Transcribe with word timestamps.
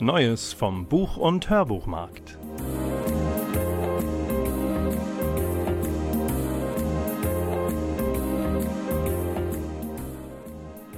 Neues 0.00 0.54
vom 0.54 0.86
Buch- 0.86 1.16
und 1.16 1.50
Hörbuchmarkt. 1.50 2.38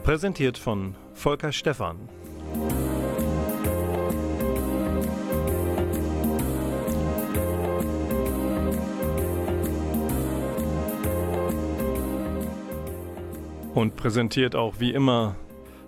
Präsentiert 0.05 0.57
von 0.57 0.95
Volker 1.15 1.52
Stephan. 1.52 2.09
Und 13.74 13.96
präsentiert 13.96 14.55
auch 14.55 14.74
wie 14.79 14.93
immer 14.93 15.37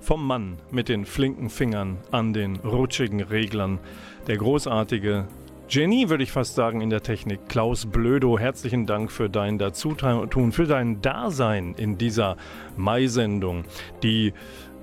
vom 0.04 0.26
Mann 0.26 0.58
mit 0.70 0.90
den 0.90 1.06
flinken 1.06 1.48
Fingern 1.48 1.96
an 2.10 2.34
den 2.34 2.56
rutschigen 2.56 3.22
Reglern. 3.22 3.78
Der 4.26 4.36
großartige 4.36 5.26
Genie, 5.66 6.10
würde 6.10 6.22
ich 6.22 6.30
fast 6.30 6.54
sagen, 6.54 6.82
in 6.82 6.90
der 6.90 7.02
Technik. 7.02 7.48
Klaus 7.48 7.86
Blödo, 7.86 8.38
herzlichen 8.38 8.84
Dank 8.84 9.10
für 9.10 9.30
dein 9.30 9.58
Dazutun, 9.58 10.52
für 10.52 10.66
dein 10.66 11.00
Dasein 11.00 11.74
in 11.78 11.96
dieser 11.96 12.36
Mai-Sendung, 12.76 13.64
die 14.02 14.34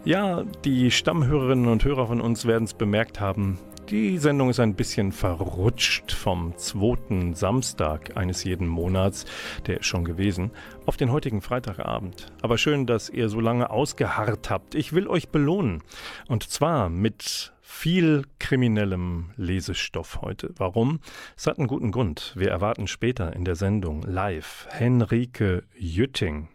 ja, 0.03 0.44
die 0.66 0.89
Stammhörerinnen 0.89 1.67
und 1.67 1.85
Hörer 1.85 2.08
von 2.08 2.19
uns 2.19 2.47
werden 2.47 2.63
es 2.63 2.73
bemerkt 2.73 3.19
haben. 3.19 3.59
Die 3.92 4.20
Sendung 4.20 4.50
ist 4.50 4.61
ein 4.61 4.75
bisschen 4.75 5.11
verrutscht 5.11 6.14
vom 6.14 6.56
zweiten 6.56 7.34
Samstag 7.34 8.16
eines 8.16 8.45
jeden 8.45 8.66
Monats, 8.66 9.25
der 9.67 9.81
ist 9.81 9.86
schon 9.86 10.06
gewesen, 10.06 10.52
auf 10.86 10.95
den 10.95 11.11
heutigen 11.11 11.42
Freitagabend. 11.42 12.28
Aber 12.42 12.58
schön, 12.58 12.86
dass 12.88 13.09
ihr 13.09 13.28
so 13.28 13.42
lange 13.42 13.69
ausgeharrt 13.69 14.50
habt. 14.50 14.75
Ich 14.75 14.94
will 14.94 15.09
euch 15.09 15.28
belohnen. 15.28 15.84
Und 16.30 16.44
zwar 16.50 16.88
mit 16.88 17.52
viel 17.59 18.23
kriminellem 18.39 19.31
Lesestoff 19.36 20.22
heute. 20.22 20.53
Warum? 20.56 21.02
Es 21.36 21.45
hat 21.45 21.59
einen 21.59 21.67
guten 21.67 21.92
Grund. 21.92 22.31
Wir 22.38 22.50
erwarten 22.50 22.88
später 22.88 23.36
in 23.36 23.44
der 23.44 23.58
Sendung 23.58 24.03
live 24.03 24.67
Henrike 24.69 25.64
Jütting. 25.78 26.47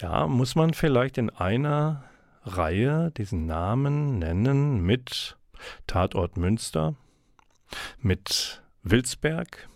Ja, 0.00 0.28
muss 0.28 0.54
man 0.54 0.74
vielleicht 0.74 1.18
in 1.18 1.30
einer 1.30 2.04
Reihe 2.44 3.10
diesen 3.16 3.46
Namen 3.46 4.20
nennen 4.20 4.80
mit 4.80 5.36
Tatort 5.86 6.36
Münster, 6.36 6.94
mit 8.00 8.62
Wilsberg 8.82 9.68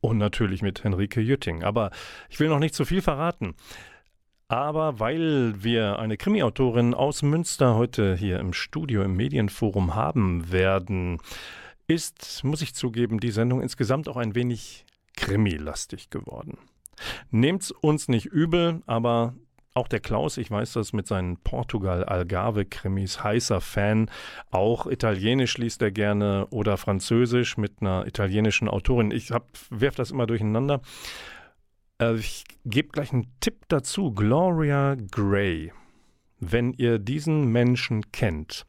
und 0.00 0.18
natürlich 0.18 0.62
mit 0.62 0.84
Henrike 0.84 1.20
Jütting. 1.20 1.62
Aber 1.62 1.90
ich 2.28 2.40
will 2.40 2.48
noch 2.48 2.58
nicht 2.58 2.74
zu 2.74 2.84
viel 2.84 3.02
verraten. 3.02 3.54
Aber 4.48 5.00
weil 5.00 5.64
wir 5.64 5.98
eine 5.98 6.16
Krimi-Autorin 6.16 6.94
aus 6.94 7.22
Münster 7.22 7.74
heute 7.74 8.14
hier 8.14 8.38
im 8.38 8.52
Studio 8.52 9.02
im 9.02 9.16
Medienforum 9.16 9.94
haben 9.94 10.52
werden, 10.52 11.18
ist, 11.86 12.44
muss 12.44 12.62
ich 12.62 12.74
zugeben, 12.74 13.20
die 13.20 13.30
Sendung 13.30 13.62
insgesamt 13.62 14.08
auch 14.08 14.16
ein 14.16 14.34
wenig 14.34 14.84
krimilastig 15.16 16.10
geworden. 16.10 16.58
Nehmt's 17.30 17.70
uns 17.70 18.08
nicht 18.08 18.26
übel, 18.26 18.82
aber 18.86 19.34
auch 19.74 19.88
der 19.88 20.00
Klaus, 20.00 20.36
ich 20.36 20.50
weiß 20.50 20.74
das 20.74 20.92
mit 20.92 21.08
seinen 21.08 21.36
Portugal-Algarve-Krimis, 21.38 23.24
heißer 23.24 23.60
Fan. 23.60 24.08
Auch 24.50 24.86
Italienisch 24.86 25.58
liest 25.58 25.82
er 25.82 25.90
gerne 25.90 26.46
oder 26.50 26.76
Französisch 26.76 27.56
mit 27.56 27.80
einer 27.80 28.06
italienischen 28.06 28.68
Autorin. 28.68 29.10
Ich 29.10 29.30
werfe 29.30 29.96
das 29.96 30.12
immer 30.12 30.26
durcheinander. 30.26 30.80
Äh, 32.00 32.14
ich 32.14 32.44
gebe 32.64 32.90
gleich 32.90 33.12
einen 33.12 33.32
Tipp 33.40 33.64
dazu. 33.66 34.12
Gloria 34.12 34.94
Gray. 35.10 35.72
Wenn 36.38 36.72
ihr 36.72 37.00
diesen 37.00 37.50
Menschen 37.50 38.12
kennt, 38.12 38.66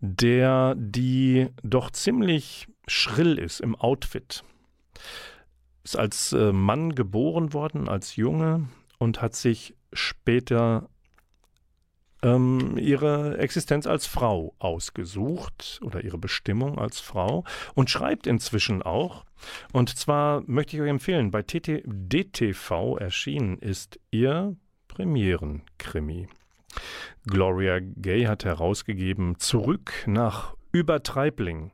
der 0.00 0.74
die 0.78 1.48
doch 1.62 1.90
ziemlich 1.90 2.68
schrill 2.86 3.38
ist 3.38 3.60
im 3.60 3.74
Outfit, 3.74 4.44
ist 5.84 5.96
als 5.98 6.32
äh, 6.32 6.52
Mann 6.52 6.94
geboren 6.94 7.52
worden, 7.52 7.88
als 7.88 8.16
Junge 8.16 8.68
und 8.98 9.20
hat 9.20 9.34
sich 9.34 9.74
später 9.92 10.88
ähm, 12.22 12.76
ihre 12.78 13.38
Existenz 13.38 13.86
als 13.86 14.06
Frau 14.06 14.54
ausgesucht 14.58 15.80
oder 15.82 16.04
ihre 16.04 16.18
Bestimmung 16.18 16.78
als 16.78 17.00
Frau 17.00 17.44
und 17.74 17.90
schreibt 17.90 18.26
inzwischen 18.26 18.82
auch. 18.82 19.24
Und 19.72 19.96
zwar 19.96 20.42
möchte 20.46 20.76
ich 20.76 20.82
euch 20.82 20.90
empfehlen, 20.90 21.30
bei 21.30 21.42
TT, 21.42 21.82
DTV 21.84 22.96
erschienen 22.98 23.58
ist 23.58 23.98
ihr 24.10 24.56
Premierenkrimi. 24.88 26.28
Gloria 27.26 27.80
Gay 27.80 28.24
hat 28.24 28.44
herausgegeben 28.44 29.38
Zurück 29.38 29.92
nach 30.06 30.54
Übertreibling. 30.70 31.72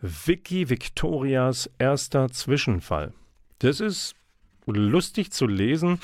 Vicky 0.00 0.68
Victorias 0.68 1.70
erster 1.78 2.28
Zwischenfall. 2.30 3.12
Das 3.60 3.78
ist 3.78 4.14
lustig 4.66 5.32
zu 5.32 5.46
lesen 5.46 6.00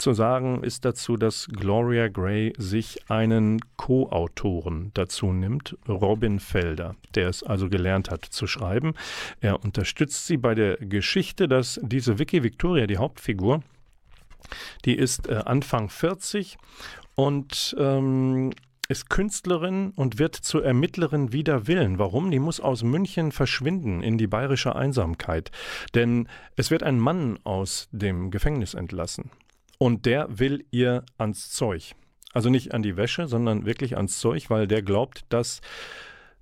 zu 0.00 0.12
sagen 0.12 0.62
ist 0.62 0.84
dazu, 0.84 1.16
dass 1.16 1.46
Gloria 1.48 2.08
Gray 2.08 2.52
sich 2.56 3.10
einen 3.10 3.60
Co-Autoren 3.76 4.90
dazu 4.94 5.32
nimmt, 5.32 5.76
Robin 5.88 6.40
Felder, 6.40 6.96
der 7.14 7.28
es 7.28 7.42
also 7.42 7.68
gelernt 7.68 8.10
hat 8.10 8.24
zu 8.24 8.46
schreiben. 8.46 8.94
Er 9.40 9.62
unterstützt 9.62 10.26
sie 10.26 10.36
bei 10.36 10.54
der 10.54 10.76
Geschichte, 10.78 11.48
dass 11.48 11.78
diese 11.82 12.18
Vicky 12.18 12.42
Victoria, 12.42 12.86
die 12.86 12.98
Hauptfigur, 12.98 13.62
die 14.84 14.94
ist 14.94 15.28
äh, 15.28 15.42
Anfang 15.44 15.88
40 15.88 16.56
und 17.14 17.76
ähm, 17.78 18.52
ist 18.88 19.08
Künstlerin 19.08 19.92
und 19.94 20.18
wird 20.18 20.34
zur 20.34 20.64
Ermittlerin 20.64 21.32
wider 21.32 21.68
Willen. 21.68 21.98
Warum? 21.98 22.30
Die 22.30 22.40
muss 22.40 22.58
aus 22.58 22.82
München 22.82 23.30
verschwinden 23.30 24.02
in 24.02 24.18
die 24.18 24.26
bayerische 24.26 24.74
Einsamkeit. 24.74 25.52
Denn 25.94 26.28
es 26.56 26.72
wird 26.72 26.82
ein 26.82 26.98
Mann 26.98 27.38
aus 27.44 27.88
dem 27.92 28.32
Gefängnis 28.32 28.74
entlassen. 28.74 29.30
Und 29.82 30.04
der 30.04 30.38
will 30.38 30.66
ihr 30.70 31.06
ans 31.16 31.50
Zeug. 31.50 31.94
Also 32.34 32.50
nicht 32.50 32.74
an 32.74 32.82
die 32.82 32.98
Wäsche, 32.98 33.26
sondern 33.26 33.64
wirklich 33.64 33.96
ans 33.96 34.20
Zeug, 34.20 34.50
weil 34.50 34.66
der 34.66 34.82
glaubt, 34.82 35.24
dass 35.30 35.62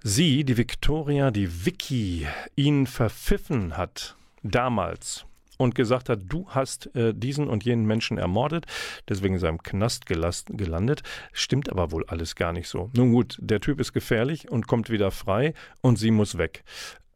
sie, 0.02 0.42
die 0.42 0.56
Victoria, 0.56 1.30
die 1.30 1.64
Vicky, 1.64 2.26
ihn 2.56 2.88
verpfiffen 2.88 3.76
hat 3.76 4.16
damals 4.42 5.24
und 5.56 5.76
gesagt 5.76 6.08
hat, 6.08 6.22
du 6.24 6.48
hast 6.48 6.92
äh, 6.96 7.14
diesen 7.14 7.46
und 7.46 7.64
jenen 7.64 7.86
Menschen 7.86 8.18
ermordet, 8.18 8.66
deswegen 9.08 9.36
ist 9.36 9.44
er 9.44 9.50
im 9.50 9.62
Knast 9.62 10.06
gelast, 10.06 10.48
gelandet. 10.50 11.04
Stimmt 11.32 11.70
aber 11.70 11.92
wohl 11.92 12.04
alles 12.06 12.34
gar 12.34 12.52
nicht 12.52 12.68
so. 12.68 12.90
Nun 12.96 13.12
gut, 13.12 13.38
der 13.40 13.60
Typ 13.60 13.78
ist 13.78 13.92
gefährlich 13.92 14.50
und 14.50 14.66
kommt 14.66 14.90
wieder 14.90 15.12
frei 15.12 15.54
und 15.80 15.96
sie 15.96 16.10
muss 16.10 16.38
weg. 16.38 16.64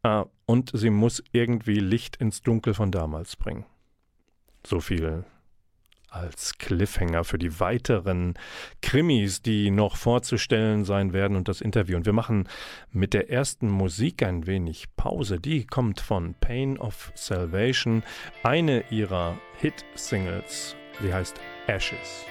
Äh, 0.03 0.23
und 0.45 0.71
sie 0.73 0.89
muss 0.89 1.21
irgendwie 1.33 1.79
Licht 1.79 2.15
ins 2.15 2.41
Dunkel 2.41 2.73
von 2.73 2.91
damals 2.91 3.35
bringen. 3.35 3.65
So 4.65 4.79
viel 4.79 5.25
als 6.13 6.57
Cliffhanger 6.57 7.23
für 7.23 7.37
die 7.37 7.59
weiteren 7.59 8.35
Krimis, 8.81 9.41
die 9.41 9.71
noch 9.71 9.97
vorzustellen 9.97 10.85
sein 10.85 11.11
werden 11.11 11.35
und 11.35 11.47
das 11.47 11.61
Interview. 11.61 11.97
Und 11.97 12.05
wir 12.05 12.13
machen 12.13 12.47
mit 12.91 13.13
der 13.13 13.29
ersten 13.29 13.69
Musik 13.69 14.23
ein 14.23 14.45
wenig 14.45 14.95
Pause. 14.95 15.39
Die 15.39 15.65
kommt 15.65 15.99
von 15.99 16.35
Pain 16.35 16.77
of 16.77 17.11
Salvation, 17.15 18.03
eine 18.43 18.83
ihrer 18.91 19.37
Hit-Singles. 19.59 20.75
Sie 21.01 21.13
heißt 21.13 21.35
Ashes. 21.67 22.25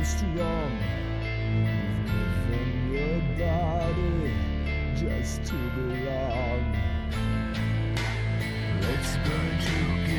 and 0.00 0.06
strong. 0.06 0.72
You've 1.52 2.48
given 2.48 2.70
your 2.90 3.20
body 3.38 4.32
just 4.96 5.44
to 5.44 5.54
belong. 5.76 6.62
Let's 8.80 9.16
burn 9.16 9.58
together. 9.60 10.09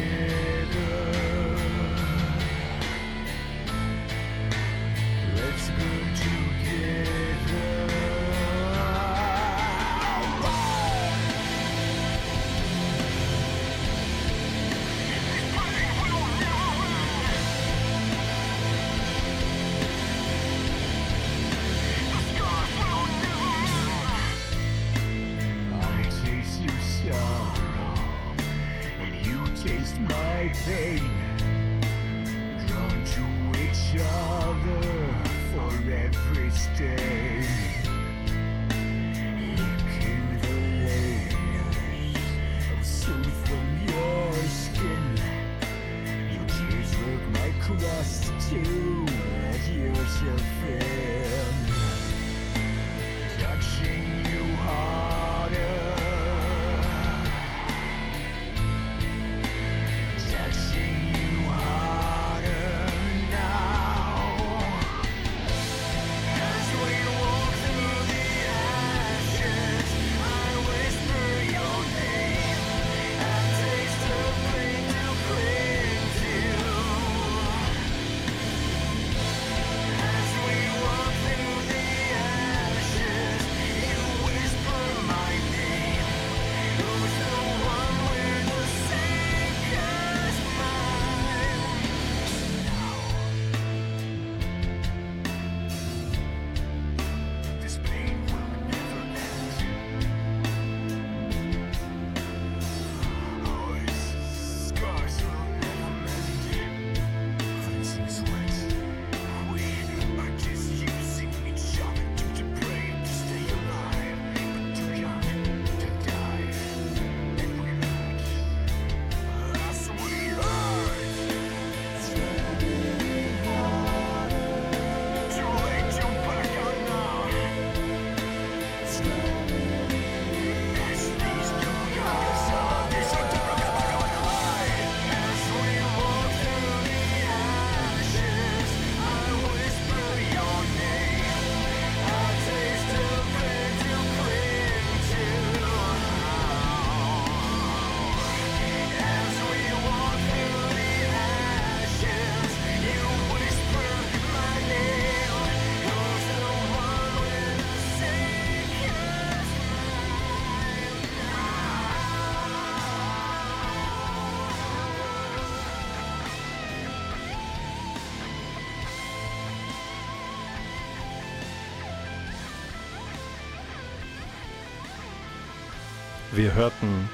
Wir 176.42 176.56
hörten 176.56 177.08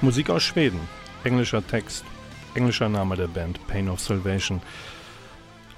Musik 0.00 0.30
aus 0.30 0.44
Schweden, 0.44 0.78
englischer 1.24 1.66
Text, 1.66 2.04
englischer 2.54 2.88
Name 2.88 3.16
der 3.16 3.26
Band 3.26 3.66
Pain 3.66 3.88
of 3.88 3.98
Salvation. 3.98 4.62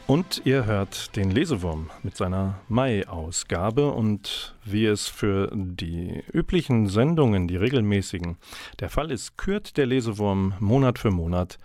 Und 0.07 0.43
ihr 0.45 0.67
hört 0.67 1.17
den 1.17 1.31
Lesewurm 1.31 1.89
mit 2.03 2.19
seiner 2.19 2.61
Mai-Ausgabe 2.69 3.93
und 3.93 4.55
wie 4.67 4.85
es 4.85 5.09
für 5.09 5.51
die 5.55 6.23
üblichen 6.35 6.87
Sendungen, 6.87 7.49
die 7.49 7.57
regelmäßigen, 7.57 8.37
der 8.79 8.91
Fall 8.91 9.11
ist, 9.11 9.39
kürt 9.39 9.79
der 9.79 9.87
Lesewurm 9.87 10.53
Monat 10.61 10.99
für 10.99 11.11
Monat 11.11 11.57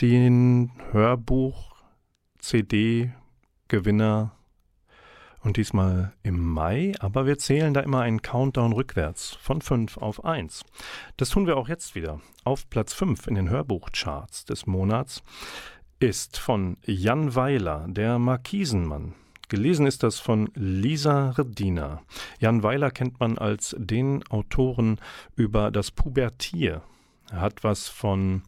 den 0.00 0.70
Hörbuch 0.92 1.74
CD-Gewinner 2.38 4.30
und 5.44 5.58
diesmal 5.58 6.12
im 6.22 6.42
Mai, 6.42 6.94
aber 6.98 7.26
wir 7.26 7.38
zählen 7.38 7.74
da 7.74 7.80
immer 7.80 8.00
einen 8.00 8.22
Countdown 8.22 8.72
rückwärts 8.72 9.36
von 9.40 9.60
5 9.60 9.98
auf 9.98 10.24
1. 10.24 10.64
Das 11.16 11.28
tun 11.28 11.46
wir 11.46 11.56
auch 11.56 11.68
jetzt 11.68 11.94
wieder. 11.94 12.20
Auf 12.44 12.68
Platz 12.70 12.94
5 12.94 13.26
in 13.26 13.34
den 13.34 13.50
Hörbuchcharts 13.50 14.46
des 14.46 14.66
Monats 14.66 15.22
ist 16.00 16.38
von 16.38 16.78
Jan 16.84 17.34
Weiler, 17.34 17.86
der 17.88 18.18
Markisenmann. 18.18 19.14
Gelesen 19.48 19.86
ist 19.86 20.02
das 20.02 20.18
von 20.18 20.50
Lisa 20.54 21.30
Redina. 21.30 22.02
Jan 22.40 22.62
Weiler 22.62 22.90
kennt 22.90 23.20
man 23.20 23.36
als 23.36 23.76
den 23.78 24.26
Autoren 24.28 24.98
über 25.36 25.70
das 25.70 25.90
Pubertier. 25.90 26.82
Er 27.30 27.40
hat 27.40 27.62
was 27.64 27.88
von, 27.88 28.42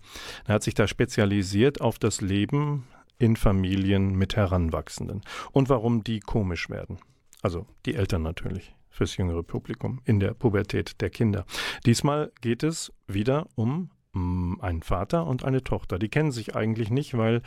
er 0.46 0.54
hat 0.54 0.62
sich 0.62 0.74
da 0.74 0.88
spezialisiert 0.88 1.80
auf 1.80 1.98
das 1.98 2.22
Leben 2.22 2.84
in 3.18 3.36
Familien 3.36 4.14
mit 4.14 4.36
Heranwachsenden 4.36 5.22
und 5.52 5.68
warum 5.68 6.04
die 6.04 6.20
komisch 6.20 6.68
werden. 6.70 6.98
Also 7.42 7.66
die 7.84 7.94
Eltern 7.94 8.22
natürlich 8.22 8.74
fürs 8.90 9.16
jüngere 9.16 9.42
Publikum 9.42 10.00
in 10.04 10.20
der 10.20 10.34
Pubertät 10.34 11.00
der 11.00 11.10
Kinder. 11.10 11.44
Diesmal 11.84 12.32
geht 12.40 12.62
es 12.62 12.92
wieder 13.06 13.46
um 13.54 13.90
mm, 14.12 14.60
einen 14.60 14.82
Vater 14.82 15.26
und 15.26 15.44
eine 15.44 15.62
Tochter. 15.62 15.98
Die 15.98 16.08
kennen 16.08 16.32
sich 16.32 16.56
eigentlich 16.56 16.90
nicht, 16.90 17.16
weil 17.16 17.42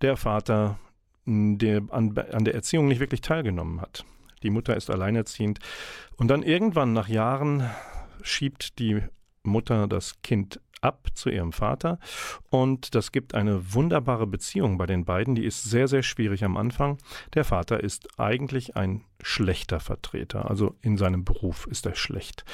der 0.00 0.16
Vater 0.16 0.78
mm, 1.26 1.56
der, 1.58 1.82
an, 1.90 2.16
an 2.16 2.44
der 2.44 2.54
Erziehung 2.54 2.88
nicht 2.88 3.00
wirklich 3.00 3.20
teilgenommen 3.20 3.80
hat. 3.80 4.04
Die 4.42 4.50
Mutter 4.50 4.76
ist 4.76 4.90
alleinerziehend 4.90 5.58
und 6.16 6.28
dann 6.28 6.42
irgendwann 6.42 6.92
nach 6.92 7.08
Jahren 7.08 7.70
schiebt 8.22 8.78
die 8.78 9.02
Mutter 9.42 9.86
das 9.86 10.22
Kind 10.22 10.60
ab 10.84 11.08
zu 11.14 11.30
ihrem 11.30 11.52
Vater 11.52 11.98
und 12.50 12.94
das 12.94 13.10
gibt 13.10 13.34
eine 13.34 13.74
wunderbare 13.74 14.26
Beziehung 14.26 14.78
bei 14.78 14.86
den 14.86 15.04
beiden, 15.04 15.34
die 15.34 15.44
ist 15.44 15.64
sehr, 15.64 15.88
sehr 15.88 16.02
schwierig 16.02 16.44
am 16.44 16.56
Anfang. 16.56 16.98
Der 17.32 17.44
Vater 17.44 17.82
ist 17.82 18.20
eigentlich 18.20 18.76
ein 18.76 19.02
schlechter 19.22 19.80
Vertreter, 19.80 20.50
also 20.50 20.74
in 20.82 20.96
seinem 20.98 21.24
Beruf 21.24 21.66
ist 21.66 21.86
er 21.86 21.94
schlecht. 21.94 22.44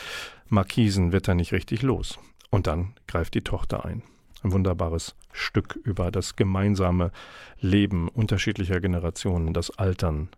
Markisen 0.49 1.13
wird 1.13 1.29
er 1.29 1.35
nicht 1.35 1.53
richtig 1.53 1.83
los. 1.83 2.19
Und 2.51 2.67
dann 2.67 2.95
greift 3.07 3.35
die 3.35 3.43
Tochter 3.43 3.85
ein. 3.85 4.03
Ein 4.43 4.53
wunderbares 4.53 5.15
Stück 5.33 5.79
über 5.85 6.11
das 6.11 6.35
gemeinsame 6.35 7.13
Leben 7.61 8.09
unterschiedlicher 8.09 8.81
Generationen, 8.81 9.53
das 9.53 9.71
Altern, 9.71 10.29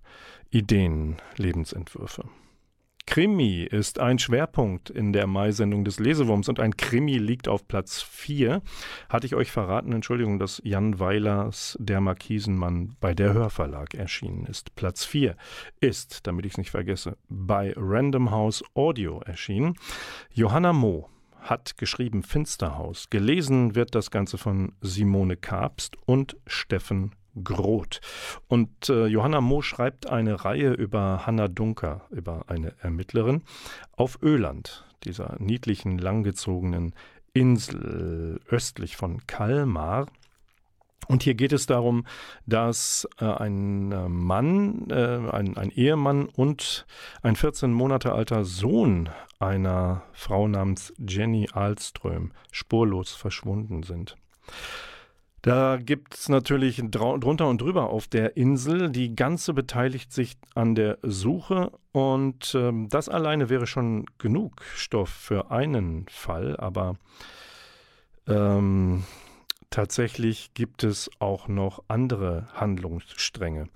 Ideen, 0.50 1.16
Lebensentwürfe. 1.36 2.24
Krimi 3.06 3.62
ist 3.64 3.98
ein 3.98 4.18
Schwerpunkt 4.18 4.88
in 4.88 5.12
der 5.12 5.26
Mai-Sendung 5.26 5.84
des 5.84 5.98
Lesewurms 5.98 6.48
und 6.48 6.60
ein 6.60 6.76
Krimi 6.76 7.18
liegt 7.18 7.46
auf 7.48 7.68
Platz 7.68 8.00
4. 8.00 8.62
Hatte 9.08 9.26
ich 9.26 9.34
euch 9.34 9.50
verraten, 9.50 9.92
Entschuldigung, 9.92 10.38
dass 10.38 10.62
Jan 10.64 10.98
Weilers 10.98 11.76
Der 11.80 12.00
Markisenmann 12.00 12.96
bei 13.00 13.12
der 13.12 13.34
Hörverlag 13.34 13.94
erschienen 13.94 14.46
ist. 14.46 14.74
Platz 14.76 15.04
4 15.04 15.36
ist, 15.80 16.26
damit 16.26 16.46
ich 16.46 16.52
es 16.52 16.58
nicht 16.58 16.70
vergesse, 16.70 17.18
bei 17.28 17.74
Random 17.76 18.30
House 18.30 18.64
Audio 18.74 19.20
erschienen. 19.20 19.74
Johanna 20.32 20.72
Moh 20.72 21.08
hat 21.42 21.76
geschrieben 21.76 22.22
Finsterhaus. 22.22 23.10
Gelesen 23.10 23.74
wird 23.74 23.94
das 23.94 24.10
Ganze 24.10 24.38
von 24.38 24.72
Simone 24.80 25.36
Kabst 25.36 25.96
und 26.06 26.36
Steffen 26.46 27.14
Groth. 27.42 28.00
Und 28.48 28.88
äh, 28.88 29.06
Johanna 29.06 29.40
Moh 29.40 29.62
schreibt 29.62 30.08
eine 30.08 30.44
Reihe 30.44 30.72
über 30.72 31.26
Hanna 31.26 31.48
Dunker, 31.48 32.06
über 32.10 32.44
eine 32.48 32.74
Ermittlerin, 32.80 33.42
auf 33.92 34.18
Öland, 34.22 34.84
dieser 35.04 35.36
niedlichen, 35.38 35.98
langgezogenen 35.98 36.94
Insel 37.32 38.40
östlich 38.48 38.96
von 38.96 39.26
Kalmar. 39.26 40.06
Und 41.08 41.24
hier 41.24 41.34
geht 41.34 41.52
es 41.52 41.66
darum, 41.66 42.06
dass 42.46 43.08
äh, 43.18 43.24
ein 43.24 43.90
äh, 43.90 44.08
Mann, 44.08 44.88
äh, 44.88 45.30
ein, 45.30 45.56
ein, 45.56 45.70
Ehemann 45.70 46.26
und 46.26 46.86
ein 47.22 47.34
14 47.34 47.72
Monate 47.72 48.12
alter 48.12 48.44
Sohn 48.44 49.08
einer 49.40 50.04
Frau 50.12 50.46
namens 50.46 50.92
Jenny 50.98 51.48
Ahlström 51.52 52.32
spurlos 52.52 53.12
verschwunden 53.14 53.82
sind. 53.82 54.16
Da 55.42 55.76
gibt 55.76 56.14
es 56.14 56.28
natürlich 56.28 56.80
drunter 56.84 57.48
und 57.48 57.60
drüber 57.60 57.90
auf 57.90 58.06
der 58.06 58.36
Insel. 58.36 58.90
Die 58.90 59.16
ganze 59.16 59.52
beteiligt 59.52 60.12
sich 60.12 60.36
an 60.54 60.76
der 60.76 60.98
Suche 61.02 61.72
und 61.90 62.54
ähm, 62.54 62.88
das 62.88 63.08
alleine 63.08 63.48
wäre 63.48 63.66
schon 63.66 64.06
genug 64.18 64.62
Stoff 64.76 65.08
für 65.08 65.50
einen 65.50 66.06
Fall, 66.08 66.56
aber 66.58 66.94
ähm, 68.28 69.02
tatsächlich 69.70 70.54
gibt 70.54 70.84
es 70.84 71.10
auch 71.18 71.48
noch 71.48 71.82
andere 71.88 72.46
Handlungsstränge. 72.54 73.68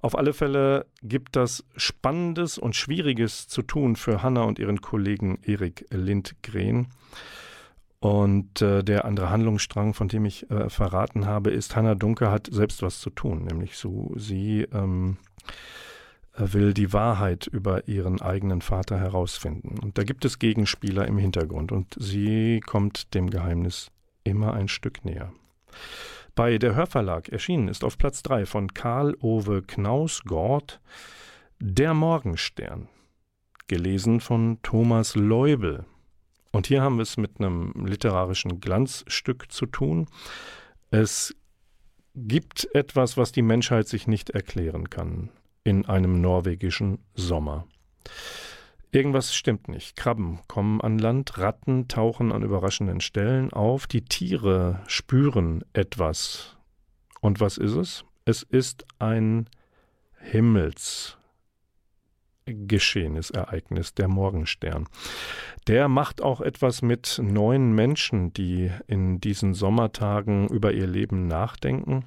Auf 0.00 0.18
alle 0.18 0.32
Fälle 0.32 0.86
gibt 1.04 1.36
das 1.36 1.64
Spannendes 1.76 2.58
und 2.58 2.74
Schwieriges 2.74 3.46
zu 3.46 3.62
tun 3.62 3.94
für 3.94 4.24
Hanna 4.24 4.42
und 4.42 4.58
ihren 4.58 4.80
Kollegen 4.80 5.38
Erik 5.44 5.86
Lindgren. 5.90 6.88
Und 8.02 8.60
äh, 8.60 8.82
der 8.82 9.04
andere 9.04 9.30
Handlungsstrang, 9.30 9.94
von 9.94 10.08
dem 10.08 10.24
ich 10.24 10.50
äh, 10.50 10.68
verraten 10.68 11.26
habe, 11.26 11.52
ist, 11.52 11.76
Hannah 11.76 11.94
Dunker 11.94 12.32
hat 12.32 12.48
selbst 12.50 12.82
was 12.82 12.98
zu 12.98 13.10
tun, 13.10 13.44
nämlich 13.44 13.76
so, 13.76 14.10
sie 14.16 14.62
ähm, 14.72 15.18
will 16.34 16.74
die 16.74 16.92
Wahrheit 16.92 17.46
über 17.46 17.86
ihren 17.86 18.20
eigenen 18.20 18.60
Vater 18.60 18.98
herausfinden. 18.98 19.78
Und 19.78 19.98
da 19.98 20.02
gibt 20.02 20.24
es 20.24 20.40
Gegenspieler 20.40 21.06
im 21.06 21.16
Hintergrund 21.16 21.70
und 21.70 21.94
sie 21.96 22.58
kommt 22.58 23.14
dem 23.14 23.30
Geheimnis 23.30 23.92
immer 24.24 24.52
ein 24.52 24.66
Stück 24.66 25.04
näher. 25.04 25.32
Bei 26.34 26.58
der 26.58 26.74
Hörverlag 26.74 27.28
erschienen 27.28 27.68
ist 27.68 27.84
auf 27.84 27.98
Platz 27.98 28.24
3 28.24 28.46
von 28.46 28.74
Karl 28.74 29.14
Ove 29.20 29.62
Knausgord 29.62 30.80
Der 31.60 31.94
Morgenstern, 31.94 32.88
gelesen 33.68 34.18
von 34.18 34.58
Thomas 34.64 35.14
Leubel. 35.14 35.84
Und 36.52 36.66
hier 36.66 36.82
haben 36.82 36.96
wir 36.96 37.02
es 37.02 37.16
mit 37.16 37.40
einem 37.40 37.72
literarischen 37.86 38.60
Glanzstück 38.60 39.50
zu 39.50 39.66
tun. 39.66 40.06
Es 40.90 41.34
gibt 42.14 42.68
etwas, 42.74 43.16
was 43.16 43.32
die 43.32 43.42
Menschheit 43.42 43.88
sich 43.88 44.06
nicht 44.06 44.30
erklären 44.30 44.90
kann 44.90 45.30
in 45.64 45.86
einem 45.86 46.20
norwegischen 46.20 46.98
Sommer. 47.14 47.66
Irgendwas 48.90 49.34
stimmt 49.34 49.68
nicht. 49.68 49.96
Krabben 49.96 50.40
kommen 50.48 50.82
an 50.82 50.98
Land, 50.98 51.38
Ratten 51.38 51.88
tauchen 51.88 52.30
an 52.30 52.42
überraschenden 52.42 53.00
Stellen 53.00 53.50
auf, 53.50 53.86
die 53.86 54.04
Tiere 54.04 54.82
spüren 54.86 55.64
etwas. 55.72 56.58
Und 57.22 57.40
was 57.40 57.56
ist 57.56 57.74
es? 57.74 58.04
Es 58.26 58.42
ist 58.42 58.84
ein 58.98 59.48
Himmels 60.18 61.16
geschehenes 62.46 63.30
Ereignis, 63.30 63.94
der 63.94 64.08
Morgenstern. 64.08 64.88
Der 65.68 65.88
macht 65.88 66.22
auch 66.22 66.40
etwas 66.40 66.82
mit 66.82 67.20
neuen 67.22 67.72
Menschen, 67.72 68.32
die 68.32 68.70
in 68.86 69.20
diesen 69.20 69.54
Sommertagen 69.54 70.48
über 70.48 70.72
ihr 70.72 70.86
Leben 70.86 71.28
nachdenken 71.28 72.04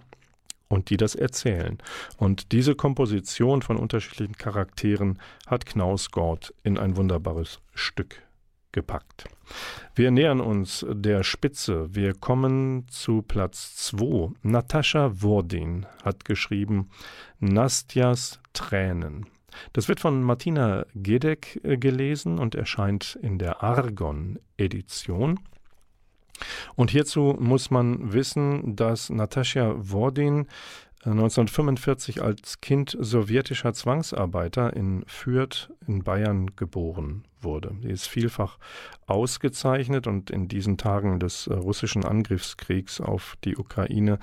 und 0.67 0.89
die 0.89 0.97
das 0.97 1.15
erzählen. 1.15 1.77
Und 2.17 2.51
diese 2.51 2.75
Komposition 2.75 3.61
von 3.61 3.77
unterschiedlichen 3.77 4.37
Charakteren 4.37 5.19
hat 5.47 5.65
Knausgord 5.65 6.53
in 6.63 6.77
ein 6.77 6.97
wunderbares 6.97 7.59
Stück 7.73 8.21
gepackt. 8.71 9.25
Wir 9.95 10.11
nähern 10.11 10.41
uns 10.41 10.85
der 10.89 11.23
Spitze. 11.23 11.95
Wir 11.95 12.13
kommen 12.13 12.87
zu 12.89 13.21
Platz 13.21 13.75
2. 13.77 14.33
Natascha 14.41 15.21
Wurdin 15.21 15.85
hat 16.03 16.25
geschrieben 16.25 16.89
Nastjas 17.39 18.41
Tränen. 18.51 19.27
Das 19.73 19.87
wird 19.87 19.99
von 19.99 20.23
Martina 20.23 20.85
Gedeck 20.93 21.59
äh, 21.63 21.77
gelesen 21.77 22.39
und 22.39 22.55
erscheint 22.55 23.17
in 23.21 23.37
der 23.37 23.63
Argon-Edition. 23.63 25.39
Und 26.75 26.91
hierzu 26.91 27.35
muss 27.39 27.71
man 27.71 28.13
wissen, 28.13 28.75
dass 28.75 29.09
Natascha 29.09 29.73
Wordin 29.77 30.47
1945 31.05 32.23
als 32.23 32.61
Kind 32.61 32.97
sowjetischer 32.99 33.73
Zwangsarbeiter 33.73 34.75
in 34.75 35.03
Fürth 35.05 35.71
in 35.85 36.03
Bayern 36.03 36.55
geboren 36.55 37.25
wurde. 37.41 37.75
Sie 37.83 37.89
ist 37.89 38.07
vielfach 38.07 38.57
ausgezeichnet 39.05 40.07
und 40.07 40.31
in 40.31 40.47
diesen 40.47 40.77
Tagen 40.77 41.19
des 41.19 41.45
äh, 41.45 41.53
russischen 41.53 42.05
Angriffskriegs 42.05 43.01
auf 43.01 43.35
die 43.43 43.55
Ukraine 43.55 44.17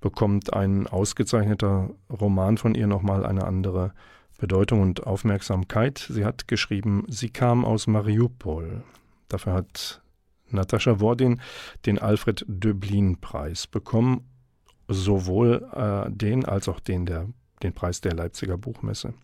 bekommt 0.00 0.52
ein 0.52 0.86
ausgezeichneter 0.86 1.90
Roman 2.08 2.56
von 2.56 2.76
ihr 2.76 2.86
nochmal 2.86 3.26
eine 3.26 3.44
andere 3.44 3.92
Bedeutung 4.42 4.80
und 4.80 5.06
Aufmerksamkeit. 5.06 6.04
Sie 6.10 6.24
hat 6.24 6.48
geschrieben, 6.48 7.04
sie 7.06 7.30
kam 7.30 7.64
aus 7.64 7.86
Mariupol. 7.86 8.82
Dafür 9.28 9.52
hat 9.52 10.02
Natascha 10.48 10.98
Wordin 10.98 11.40
den 11.86 12.00
Alfred 12.00 12.44
Döblin-Preis 12.48 13.68
bekommen, 13.68 14.28
sowohl 14.88 15.64
äh, 15.72 16.10
den 16.10 16.44
als 16.44 16.68
auch 16.68 16.80
den, 16.80 17.06
der, 17.06 17.28
den 17.62 17.72
Preis 17.72 18.00
der 18.00 18.14
Leipziger 18.14 18.58
Buchmesse. 18.58 19.14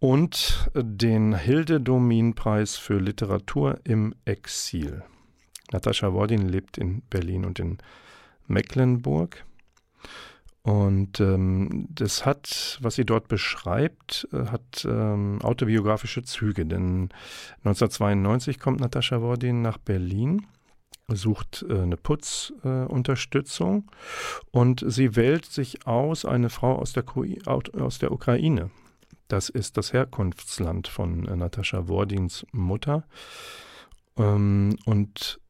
Und 0.00 0.68
den 0.74 1.36
Hilde-Domin-Preis 1.36 2.74
für 2.76 2.98
Literatur 2.98 3.78
im 3.84 4.16
Exil. 4.24 5.04
Natascha 5.70 6.12
Wordin 6.12 6.48
lebt 6.48 6.78
in 6.78 7.02
Berlin 7.10 7.44
und 7.44 7.60
in 7.60 7.78
Mecklenburg. 8.48 9.44
Und 10.62 11.20
ähm, 11.20 11.86
das 11.90 12.26
hat, 12.26 12.78
was 12.82 12.94
sie 12.94 13.06
dort 13.06 13.28
beschreibt, 13.28 14.28
äh, 14.32 14.46
hat 14.46 14.84
ähm, 14.84 15.40
autobiografische 15.42 16.22
Züge. 16.22 16.66
Denn 16.66 17.08
1992 17.64 18.58
kommt 18.58 18.80
Natascha 18.80 19.22
Wordin 19.22 19.62
nach 19.62 19.78
Berlin, 19.78 20.46
sucht 21.08 21.64
äh, 21.68 21.80
eine 21.80 21.96
Putzunterstützung 21.96 23.90
äh, 23.90 23.92
und 24.50 24.84
sie 24.86 25.16
wählt 25.16 25.46
sich 25.46 25.86
aus 25.86 26.26
eine 26.26 26.50
Frau 26.50 26.76
aus 26.76 26.92
der, 26.92 27.04
aus 27.46 27.98
der 27.98 28.12
Ukraine. 28.12 28.70
Das 29.28 29.48
ist 29.48 29.78
das 29.78 29.94
Herkunftsland 29.94 30.88
von 30.88 31.26
äh, 31.26 31.36
Natascha 31.36 31.88
Wordins 31.88 32.44
Mutter. 32.52 33.04
Ähm, 34.18 34.76
und 34.84 35.40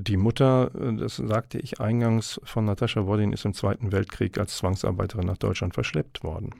die 0.00 0.16
Mutter, 0.16 0.70
äh, 0.74 0.96
das 0.96 1.16
sagte 1.16 1.58
ich 1.58 1.80
eingangs 1.80 2.40
von 2.44 2.64
Natascha 2.64 3.06
Wodin, 3.06 3.32
ist 3.32 3.44
im 3.44 3.54
Zweiten 3.54 3.92
Weltkrieg 3.92 4.38
als 4.38 4.56
Zwangsarbeiterin 4.56 5.26
nach 5.26 5.38
Deutschland 5.38 5.74
verschleppt 5.74 6.24
worden. 6.24 6.54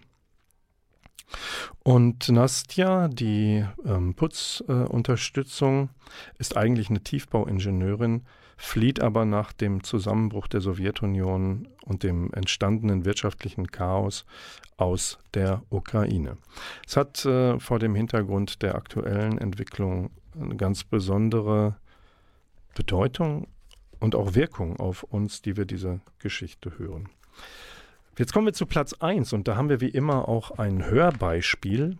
Und 1.82 2.28
Nastja, 2.28 3.08
die 3.08 3.64
ähm, 3.84 4.14
Putzunterstützung, 4.14 5.84
äh, 5.84 5.88
ist 6.38 6.56
eigentlich 6.56 6.90
eine 6.90 7.02
Tiefbauingenieurin, 7.02 8.22
flieht 8.56 9.00
aber 9.00 9.24
nach 9.24 9.52
dem 9.52 9.82
Zusammenbruch 9.84 10.46
der 10.46 10.60
Sowjetunion 10.60 11.68
und 11.84 12.02
dem 12.02 12.32
entstandenen 12.34 13.04
wirtschaftlichen 13.04 13.68
Chaos 13.68 14.26
aus 14.76 15.18
der 15.34 15.62
Ukraine. 15.70 16.36
Es 16.86 16.96
hat 16.96 17.24
äh, 17.24 17.58
vor 17.58 17.78
dem 17.78 17.94
Hintergrund 17.94 18.62
der 18.62 18.74
aktuellen 18.74 19.38
Entwicklung 19.38 20.10
eine 20.38 20.56
ganz 20.56 20.84
besondere 20.84 21.76
Bedeutung 22.74 23.48
und 23.98 24.14
auch 24.14 24.34
Wirkung 24.34 24.78
auf 24.78 25.02
uns, 25.02 25.42
die 25.42 25.56
wir 25.56 25.64
diese 25.64 26.00
Geschichte 26.18 26.78
hören. 26.78 27.08
Jetzt 28.18 28.32
kommen 28.32 28.46
wir 28.46 28.52
zu 28.52 28.66
Platz 28.66 28.94
1 28.94 29.32
und 29.32 29.48
da 29.48 29.56
haben 29.56 29.68
wir 29.68 29.80
wie 29.80 29.88
immer 29.88 30.28
auch 30.28 30.52
ein 30.52 30.84
Hörbeispiel. 30.84 31.96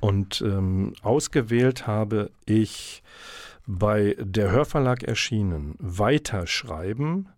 Und 0.00 0.42
ähm, 0.42 0.92
ausgewählt 1.02 1.86
habe 1.86 2.30
ich 2.46 3.02
bei 3.66 4.16
der 4.18 4.50
Hörverlag 4.50 5.02
erschienen 5.02 5.74
Weiterschreiben, 5.78 7.28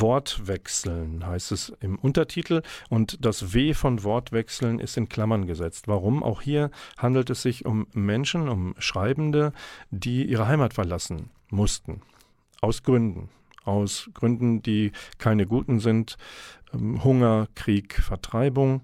Wortwechseln 0.00 1.26
heißt 1.26 1.52
es 1.52 1.72
im 1.80 1.98
Untertitel 1.98 2.62
und 2.88 3.24
das 3.24 3.52
W 3.52 3.74
von 3.74 4.02
Wortwechseln 4.04 4.78
ist 4.78 4.96
in 4.96 5.08
Klammern 5.08 5.46
gesetzt. 5.46 5.88
Warum? 5.88 6.22
Auch 6.22 6.40
hier 6.40 6.70
handelt 6.98 7.30
es 7.30 7.42
sich 7.42 7.66
um 7.66 7.86
Menschen, 7.92 8.48
um 8.48 8.74
Schreibende, 8.78 9.52
die 9.90 10.24
ihre 10.24 10.46
Heimat 10.46 10.74
verlassen 10.74 11.30
mussten. 11.50 12.02
Aus 12.60 12.82
Gründen. 12.82 13.28
Aus 13.64 14.10
Gründen, 14.14 14.62
die 14.62 14.92
keine 15.18 15.46
guten 15.46 15.78
sind. 15.78 16.16
Ähm, 16.72 17.04
Hunger, 17.04 17.48
Krieg, 17.54 17.94
Vertreibung. 17.94 18.82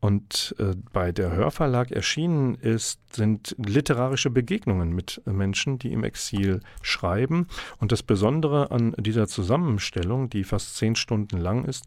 Und 0.00 0.54
äh, 0.58 0.74
bei 0.92 1.12
der 1.12 1.32
Hörverlag 1.32 1.90
erschienen 1.90 2.54
ist, 2.54 3.00
sind 3.14 3.54
literarische 3.58 4.30
Begegnungen 4.30 4.94
mit 4.94 5.20
Menschen, 5.26 5.78
die 5.78 5.92
im 5.92 6.04
Exil 6.04 6.60
schreiben. 6.80 7.46
Und 7.78 7.92
das 7.92 8.02
Besondere 8.02 8.70
an 8.70 8.94
dieser 8.98 9.28
Zusammenstellung, 9.28 10.30
die 10.30 10.44
fast 10.44 10.76
zehn 10.76 10.96
Stunden 10.96 11.36
lang 11.36 11.64
ist, 11.66 11.84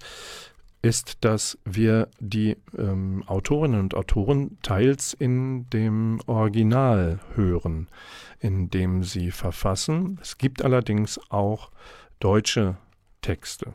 ist, 0.84 1.20
dass 1.22 1.58
wir 1.64 2.10
die 2.20 2.58
ähm, 2.78 3.24
Autorinnen 3.26 3.80
und 3.80 3.96
Autoren 3.96 4.58
teils 4.62 5.14
in 5.14 5.70
dem 5.70 6.20
Original 6.28 7.20
hören, 7.36 7.88
in 8.40 8.70
dem 8.70 9.04
sie 9.04 9.32
verfassen. 9.32 10.20
Es 10.22 10.38
gibt 10.38 10.62
allerdings 10.62 11.20
auch 11.30 11.72
deutsche 12.20 12.78
Texte. 13.22 13.74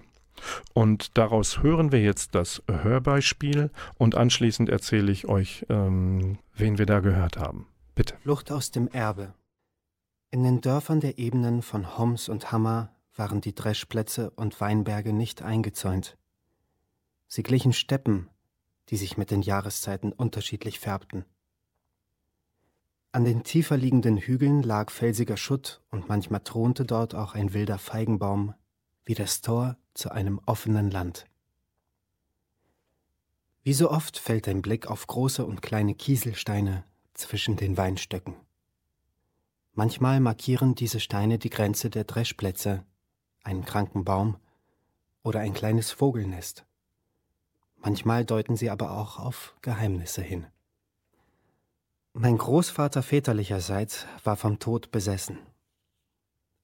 Und 0.75 1.16
daraus 1.16 1.62
hören 1.62 1.92
wir 1.92 2.00
jetzt 2.00 2.35
das 2.35 2.62
Hörbeispiel 2.71 3.71
und 3.97 4.14
anschließend 4.14 4.68
erzähle 4.68 5.12
ich 5.12 5.26
euch, 5.28 5.66
ähm, 5.68 6.38
wen 6.54 6.78
wir 6.78 6.87
da 6.87 7.00
gehört 7.00 7.38
haben. 7.38 7.66
Bitte. 7.95 8.16
Flucht 8.23 8.52
aus 8.52 8.71
dem 8.71 8.88
Erbe. 8.88 9.35
In 10.30 10.42
den 10.42 10.61
Dörfern 10.61 11.00
der 11.00 11.18
Ebenen 11.18 11.62
von 11.62 11.99
Homs 11.99 12.28
und 12.28 12.52
Hammer 12.52 12.90
waren 13.14 13.40
die 13.40 13.54
Dreschplätze 13.54 14.30
und 14.30 14.61
Weinberge 14.61 15.12
nicht 15.12 15.42
eingezäunt. 15.42 16.16
Sie 17.26 17.42
glichen 17.42 17.73
Steppen, 17.73 18.28
die 18.90 18.97
sich 18.97 19.16
mit 19.16 19.30
den 19.30 19.42
Jahreszeiten 19.42 20.12
unterschiedlich 20.12 20.78
färbten. 20.80 21.25
An 23.11 23.25
den 23.25 23.42
tiefer 23.42 23.76
liegenden 23.76 24.18
Hügeln 24.18 24.62
lag 24.62 24.90
felsiger 24.90 25.37
Schutt 25.37 25.83
und 25.90 26.09
manchmal 26.09 26.40
thronte 26.40 26.85
dort 26.85 27.14
auch 27.14 27.35
ein 27.35 27.54
wilder 27.54 27.78
Feigenbaum, 27.78 28.54
wie 29.09 29.15
das 29.15 29.41
Tor 29.41 29.79
zu 29.95 30.11
einem 30.11 30.38
offenen 30.45 30.91
Land. 30.91 31.25
Wie 33.62 33.73
so 33.73 33.91
oft 33.91 34.19
fällt 34.19 34.47
ein 34.49 34.61
Blick 34.61 34.87
auf 34.87 35.07
große 35.07 35.47
und 35.47 35.62
kleine 35.62 35.95
Kieselsteine 35.95 36.85
zwischen 37.15 37.57
den 37.57 37.79
Weinstöcken. 37.79 38.37
Manchmal 39.73 40.21
markieren 40.21 40.75
diese 40.75 41.00
Steine 41.00 41.38
die 41.38 41.49
Grenze 41.49 41.88
der 41.88 42.05
Dreschplätze, 42.05 42.85
einen 43.43 43.65
kranken 43.65 44.05
Baum 44.05 44.37
oder 45.23 45.41
ein 45.41 45.55
kleines 45.55 45.91
Vogelnest. 45.91 46.67
Manchmal 47.77 48.27
deuten 48.27 48.57
sie 48.57 48.69
aber 48.69 48.91
auch 48.91 49.19
auf 49.19 49.57
Geheimnisse 49.62 50.21
hin. 50.21 50.47
Mein 52.12 52.37
Großvater 52.37 53.03
väterlicherseits 53.03 54.07
war 54.23 54.37
vom 54.37 54.59
Tod 54.59 54.91
besessen. 54.91 55.38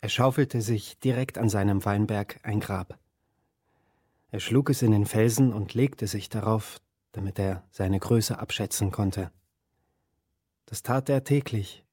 Er 0.04 0.10
schaufelte 0.10 0.60
sich 0.60 0.98
direkt 0.98 1.38
an 1.38 1.48
seinem 1.48 1.82
Weinberg 1.86 2.38
ein 2.42 2.60
Grab. 2.60 2.98
Er 4.32 4.38
schlug 4.38 4.68
es 4.68 4.82
in 4.82 4.90
den 4.90 5.06
Felsen 5.06 5.50
und 5.50 5.72
legte 5.72 6.06
sich 6.06 6.28
darauf, 6.28 6.78
damit 7.12 7.38
er 7.38 7.64
seine 7.70 7.98
Größe 8.00 8.38
abschätzen 8.38 8.90
konnte. 8.90 9.32
Das 10.66 10.82
tat 10.82 11.08
er 11.08 11.24
täglich, 11.24 11.86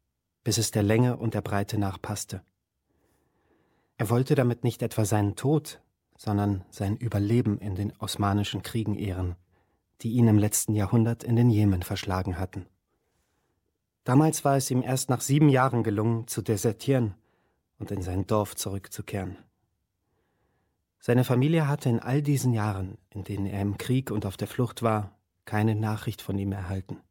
bis 0.44 0.58
es 0.58 0.72
der 0.72 0.84
Länge 0.84 1.16
und 1.16 1.36
der 1.36 1.42
Breite 1.42 1.78
nach 1.78 2.02
passte. 2.02 2.42
Er 3.96 4.10
wollte 4.10 4.36
damit 4.36 4.66
nicht 4.66 4.82
etwa 4.82 5.06
seinen 5.06 5.38
Tod, 5.38 5.82
sondern 6.18 6.66
sein 6.70 6.98
Überleben 6.98 7.60
in 7.60 7.76
den 7.76 7.94
osmanischen 7.96 8.62
Kriegen 8.62 8.96
ehren, 8.96 9.38
die 10.02 10.12
ihn 10.12 10.28
im 10.28 10.38
letzten 10.38 10.76
Jahrhundert 10.76 11.24
in 11.24 11.38
den 11.38 11.50
Jemen 11.50 11.82
verschlagen 11.82 12.38
hatten. 12.38 12.66
Damals 14.04 14.44
war 14.44 14.58
es 14.58 14.70
ihm 14.70 14.84
erst 14.84 15.10
nach 15.10 15.22
sieben 15.22 15.48
Jahren 15.48 15.82
gelungen, 15.82 16.28
zu 16.28 16.42
desertieren 16.42 17.16
und 17.82 17.92
in 17.92 18.04
sein 18.04 18.28
Dorf 18.28 18.56
zurückzukehren. 18.56 19.38
Seine 21.00 21.24
Familie 21.24 21.68
hatte 21.68 21.90
in 21.90 22.00
all 22.00 22.22
diesen 22.22 22.54
Jahren, 22.54 23.00
in 23.10 23.24
denen 23.24 23.48
er 23.48 23.62
im 23.62 23.80
Krieg 23.80 24.12
und 24.12 24.26
auf 24.28 24.38
der 24.38 24.48
Flucht 24.48 24.84
war, 24.84 25.18
keine 25.46 25.74
Nachricht 25.74 26.22
von 26.22 26.38
ihm 26.38 26.52
erhalten. 26.52 27.02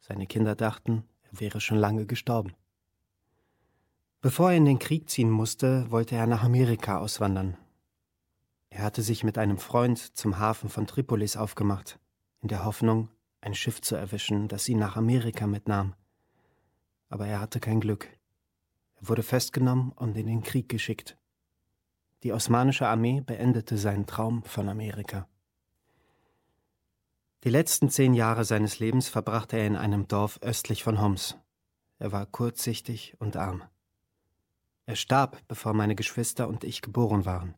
Seine 0.00 0.26
Kinder 0.26 0.56
dachten, 0.56 1.04
er 1.22 1.40
wäre 1.40 1.60
schon 1.60 1.78
lange 1.78 2.06
gestorben. 2.06 2.54
Bevor 4.20 4.50
er 4.50 4.56
in 4.56 4.64
den 4.64 4.80
Krieg 4.80 5.08
ziehen 5.08 5.30
musste, 5.30 5.88
wollte 5.92 6.16
er 6.16 6.26
nach 6.26 6.42
Amerika 6.42 6.98
auswandern. 6.98 7.56
Er 8.70 8.82
hatte 8.82 9.02
sich 9.02 9.22
mit 9.22 9.38
einem 9.38 9.58
Freund 9.58 9.98
zum 10.16 10.40
Hafen 10.40 10.68
von 10.68 10.88
Tripolis 10.88 11.36
aufgemacht, 11.36 12.00
in 12.40 12.48
der 12.48 12.64
Hoffnung, 12.64 13.10
ein 13.40 13.54
Schiff 13.54 13.80
zu 13.80 13.94
erwischen, 13.94 14.48
das 14.48 14.68
ihn 14.68 14.78
nach 14.78 14.96
Amerika 14.96 15.46
mitnahm. 15.46 15.94
Aber 17.08 17.28
er 17.28 17.40
hatte 17.40 17.60
kein 17.60 17.78
Glück. 17.78 18.08
Wurde 19.06 19.22
festgenommen 19.22 19.92
und 19.92 20.16
in 20.16 20.26
den 20.26 20.42
Krieg 20.42 20.68
geschickt. 20.68 21.18
Die 22.22 22.32
osmanische 22.32 22.88
Armee 22.88 23.20
beendete 23.20 23.76
seinen 23.76 24.06
Traum 24.06 24.42
von 24.44 24.68
Amerika. 24.68 25.28
Die 27.44 27.50
letzten 27.50 27.90
zehn 27.90 28.14
Jahre 28.14 28.46
seines 28.46 28.78
Lebens 28.78 29.08
verbrachte 29.08 29.58
er 29.58 29.66
in 29.66 29.76
einem 29.76 30.08
Dorf 30.08 30.38
östlich 30.40 30.82
von 30.82 31.02
Homs. 31.02 31.36
Er 31.98 32.12
war 32.12 32.24
kurzsichtig 32.24 33.14
und 33.18 33.36
arm. 33.36 33.62
Er 34.86 34.96
starb, 34.96 35.42
bevor 35.48 35.74
meine 35.74 35.94
Geschwister 35.94 36.48
und 36.48 36.64
ich 36.64 36.80
geboren 36.80 37.26
waren. 37.26 37.54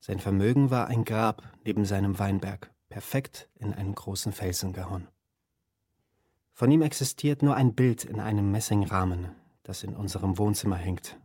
Sein 0.00 0.18
Vermögen 0.18 0.70
war 0.70 0.88
ein 0.88 1.04
Grab 1.04 1.42
neben 1.64 1.86
seinem 1.86 2.18
Weinberg, 2.18 2.70
perfekt 2.90 3.48
in 3.54 3.72
einen 3.72 3.94
großen 3.94 4.32
Felsen 4.32 4.74
gehauen. 4.74 5.08
Von 6.52 6.70
ihm 6.70 6.82
existiert 6.82 7.42
nur 7.42 7.54
ein 7.54 7.74
Bild 7.74 8.04
in 8.04 8.20
einem 8.20 8.50
Messingrahmen, 8.50 9.34
das 9.70 9.84
in 9.84 9.94
unserem 9.94 10.36
Wohnzimmer 10.36 10.74
hängt. 10.74 11.16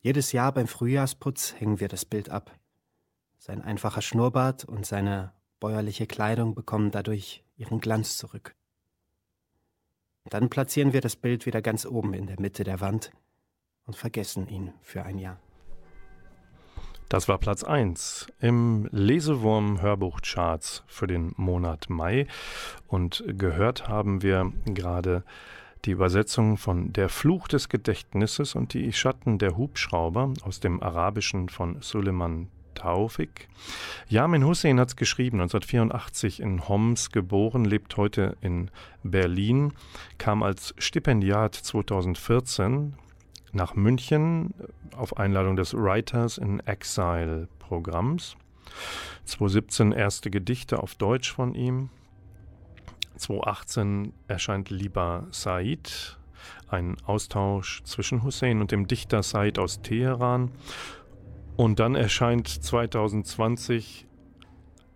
Jedes 0.00 0.32
Jahr 0.32 0.50
beim 0.50 0.66
Frühjahrsputz 0.66 1.54
hängen 1.58 1.78
wir 1.78 1.88
das 1.88 2.06
Bild 2.06 2.30
ab. 2.30 2.58
Sein 3.36 3.60
einfacher 3.60 4.00
Schnurrbart 4.00 4.64
und 4.64 4.86
seine 4.86 5.34
bäuerliche 5.60 6.06
Kleidung 6.06 6.54
bekommen 6.54 6.90
dadurch 6.90 7.44
ihren 7.56 7.80
Glanz 7.80 8.16
zurück. 8.16 8.54
Dann 10.30 10.48
platzieren 10.48 10.94
wir 10.94 11.02
das 11.02 11.16
Bild 11.16 11.44
wieder 11.44 11.60
ganz 11.60 11.84
oben 11.84 12.14
in 12.14 12.26
der 12.26 12.40
Mitte 12.40 12.64
der 12.64 12.80
Wand 12.80 13.12
und 13.84 13.94
vergessen 13.94 14.48
ihn 14.48 14.72
für 14.80 15.02
ein 15.02 15.18
Jahr. 15.18 15.38
Das 17.10 17.28
war 17.28 17.36
Platz 17.36 17.62
1 17.62 18.26
im 18.40 18.88
Lesewurm-Hörbuchcharts 18.90 20.82
für 20.86 21.06
den 21.06 21.34
Monat 21.36 21.90
Mai. 21.90 22.26
Und 22.86 23.22
gehört 23.26 23.86
haben 23.86 24.22
wir 24.22 24.50
gerade 24.64 25.24
die 25.84 25.90
Übersetzung 25.90 26.56
von 26.56 26.92
Der 26.92 27.08
Fluch 27.08 27.48
des 27.48 27.68
Gedächtnisses 27.68 28.54
und 28.54 28.72
die 28.74 28.92
Schatten 28.92 29.38
der 29.38 29.56
Hubschrauber 29.56 30.32
aus 30.42 30.60
dem 30.60 30.82
Arabischen 30.82 31.48
von 31.48 31.76
Suleiman 31.80 32.48
Taufik. 32.74 33.48
Yamin 34.08 34.44
Hussein 34.44 34.80
hat 34.80 34.88
es 34.88 34.96
geschrieben, 34.96 35.40
1984 35.40 36.40
in 36.40 36.68
Homs 36.68 37.10
geboren, 37.10 37.64
lebt 37.64 37.96
heute 37.96 38.36
in 38.40 38.70
Berlin, 39.02 39.72
kam 40.18 40.42
als 40.42 40.74
Stipendiat 40.78 41.54
2014 41.54 42.94
nach 43.52 43.74
München 43.74 44.52
auf 44.96 45.16
Einladung 45.16 45.56
des 45.56 45.74
Writers 45.74 46.38
in 46.38 46.60
Exile 46.60 47.48
Programms. 47.58 48.36
2017 49.26 49.92
erste 49.92 50.30
Gedichte 50.30 50.82
auf 50.82 50.94
Deutsch 50.94 51.32
von 51.32 51.54
ihm. 51.54 51.90
2018 53.16 54.12
erscheint 54.28 54.70
Liba 54.70 55.26
Said, 55.30 56.18
ein 56.68 56.96
Austausch 57.06 57.82
zwischen 57.84 58.22
Hussein 58.22 58.60
und 58.60 58.70
dem 58.70 58.86
Dichter 58.86 59.22
Said 59.22 59.58
aus 59.58 59.82
Teheran. 59.82 60.50
Und 61.56 61.78
dann 61.78 61.94
erscheint 61.94 62.48
2020 62.48 64.06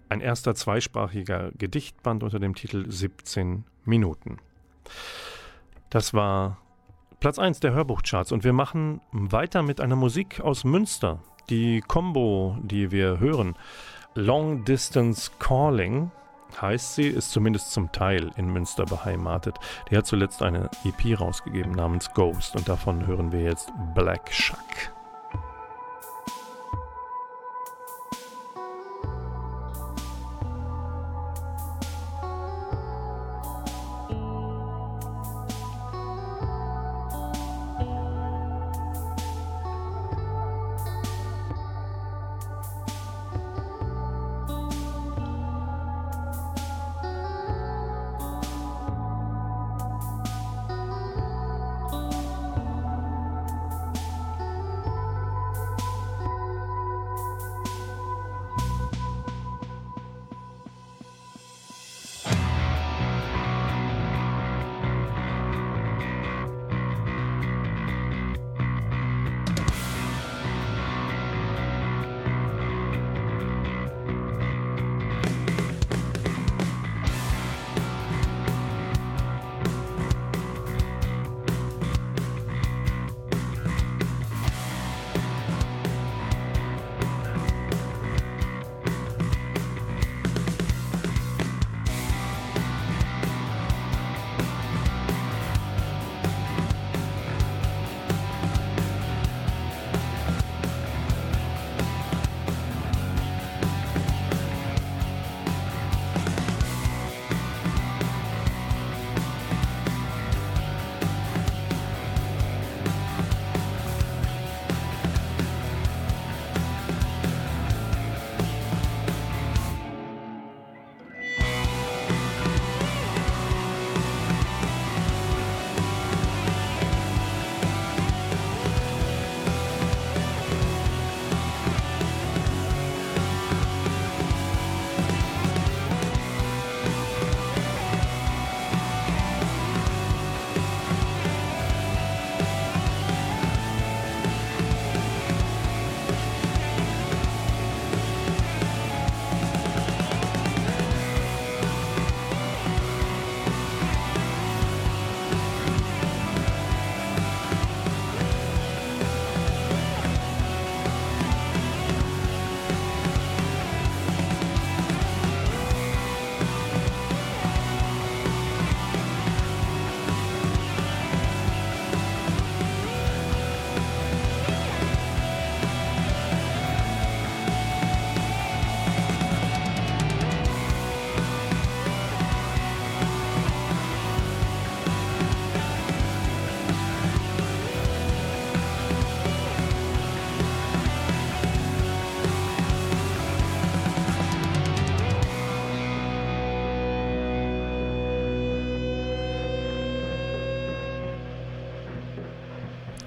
ein 0.09 0.21
erster 0.21 0.55
zweisprachiger 0.55 1.53
Gedichtband 1.57 2.23
unter 2.23 2.41
dem 2.41 2.55
Titel 2.55 2.91
17 2.91 3.65
Minuten. 3.85 4.39
Das 5.91 6.15
war 6.15 6.59
Platz 7.21 7.39
1 7.39 7.61
der 7.61 7.73
Hörbuchcharts 7.73 8.33
und 8.33 8.45
wir 8.45 8.53
machen 8.53 9.01
weiter 9.11 9.63
mit 9.63 9.81
einer 9.81 9.97
Musik 9.97 10.41
aus 10.41 10.65
Münster. 10.65 11.23
Die 11.51 11.81
Combo, 11.81 12.59
die 12.63 12.91
wir 12.91 13.21
hören, 13.21 13.57
Long 14.15 14.65
Distance 14.65 15.31
Calling 15.39 16.11
heißt 16.61 16.95
sie, 16.95 17.07
ist 17.09 17.31
zumindest 17.31 17.73
zum 17.73 17.93
Teil 17.93 18.31
in 18.37 18.53
Münster 18.53 18.85
beheimatet. 18.85 19.57
Die 19.91 19.97
hat 19.97 20.07
zuletzt 20.07 20.43
eine 20.43 20.71
EP 20.85 21.19
rausgegeben 21.21 21.73
namens 21.73 22.13
Ghost 22.13 22.57
und 22.57 22.69
davon 22.69 23.07
hören 23.07 23.33
wir 23.33 23.43
jetzt 23.43 23.71
Black 23.95 24.33
Shack. 24.33 24.93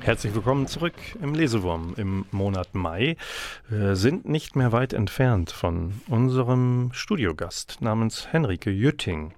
Herzlich 0.04 0.34
willkommen 0.34 0.66
zurück 0.66 0.96
im 1.22 1.36
Lesewurm 1.36 1.94
im 1.96 2.26
Monat 2.32 2.74
Mai. 2.74 3.18
Wir 3.70 3.96
sind 3.96 4.28
nicht 4.28 4.56
mehr 4.56 4.72
weit 4.72 4.94
entfernt 4.94 5.52
von 5.52 6.02
unserem 6.08 6.90
Studiogast 6.92 7.84
namens 7.84 8.34
Henrike 8.34 8.72
Jütting, 8.72 9.36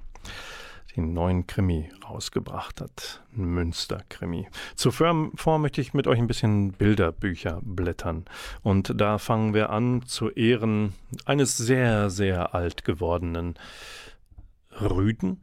einen 0.95 1.12
neuen 1.12 1.47
Krimi 1.47 1.91
rausgebracht 2.10 2.80
hat. 2.80 3.26
Münster-Krimi. 3.34 4.47
Zuvor 4.76 5.60
möchte 5.60 5.82
ich 5.82 5.93
mit 5.93 6.08
euch 6.08 6.19
ein 6.19 6.28
bisschen 6.28 6.71
Bilderbücher 6.71 7.60
blättern. 7.62 8.23
Und 8.62 8.93
da 9.02 9.17
fangen 9.17 9.54
wir 9.54 9.69
an 9.69 10.04
zu 10.06 10.30
Ehren 10.30 10.93
eines 11.26 11.58
sehr, 11.58 12.10
sehr 12.10 12.56
alt 12.56 12.86
gewordenen 12.86 13.56
Rüden 14.80 15.41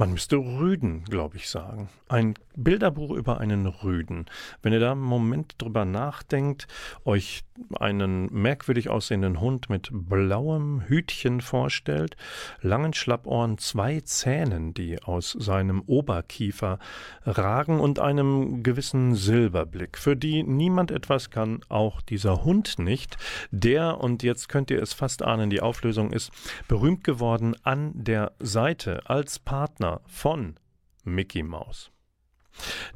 man 0.00 0.12
müsste 0.12 0.38
Rüden, 0.38 1.04
glaube 1.04 1.36
ich, 1.36 1.50
sagen. 1.50 1.90
Ein 2.08 2.32
Bilderbuch 2.64 3.10
über 3.10 3.40
einen 3.40 3.66
Rüden. 3.66 4.26
Wenn 4.62 4.72
ihr 4.72 4.80
da 4.80 4.92
einen 4.92 5.00
Moment 5.00 5.54
drüber 5.58 5.84
nachdenkt, 5.84 6.66
euch 7.04 7.42
einen 7.78 8.32
merkwürdig 8.32 8.88
aussehenden 8.88 9.40
Hund 9.40 9.68
mit 9.70 9.88
blauem 9.92 10.82
Hütchen 10.82 11.40
vorstellt, 11.40 12.16
langen 12.60 12.92
Schlappohren, 12.92 13.58
zwei 13.58 14.00
Zähnen, 14.00 14.74
die 14.74 15.02
aus 15.02 15.32
seinem 15.38 15.82
Oberkiefer 15.82 16.78
ragen 17.24 17.80
und 17.80 17.98
einem 17.98 18.62
gewissen 18.62 19.14
Silberblick, 19.14 19.98
für 19.98 20.16
die 20.16 20.42
niemand 20.42 20.90
etwas 20.90 21.30
kann, 21.30 21.60
auch 21.68 22.00
dieser 22.00 22.44
Hund 22.44 22.78
nicht, 22.78 23.16
der, 23.50 24.00
und 24.00 24.22
jetzt 24.22 24.48
könnt 24.48 24.70
ihr 24.70 24.82
es 24.82 24.92
fast 24.92 25.22
ahnen, 25.22 25.50
die 25.50 25.62
Auflösung 25.62 26.12
ist, 26.12 26.30
berühmt 26.68 27.04
geworden 27.04 27.56
an 27.62 27.92
der 27.94 28.32
Seite 28.38 29.08
als 29.08 29.38
Partner 29.38 30.00
von 30.06 30.56
Mickey 31.04 31.42
Mouse. 31.42 31.90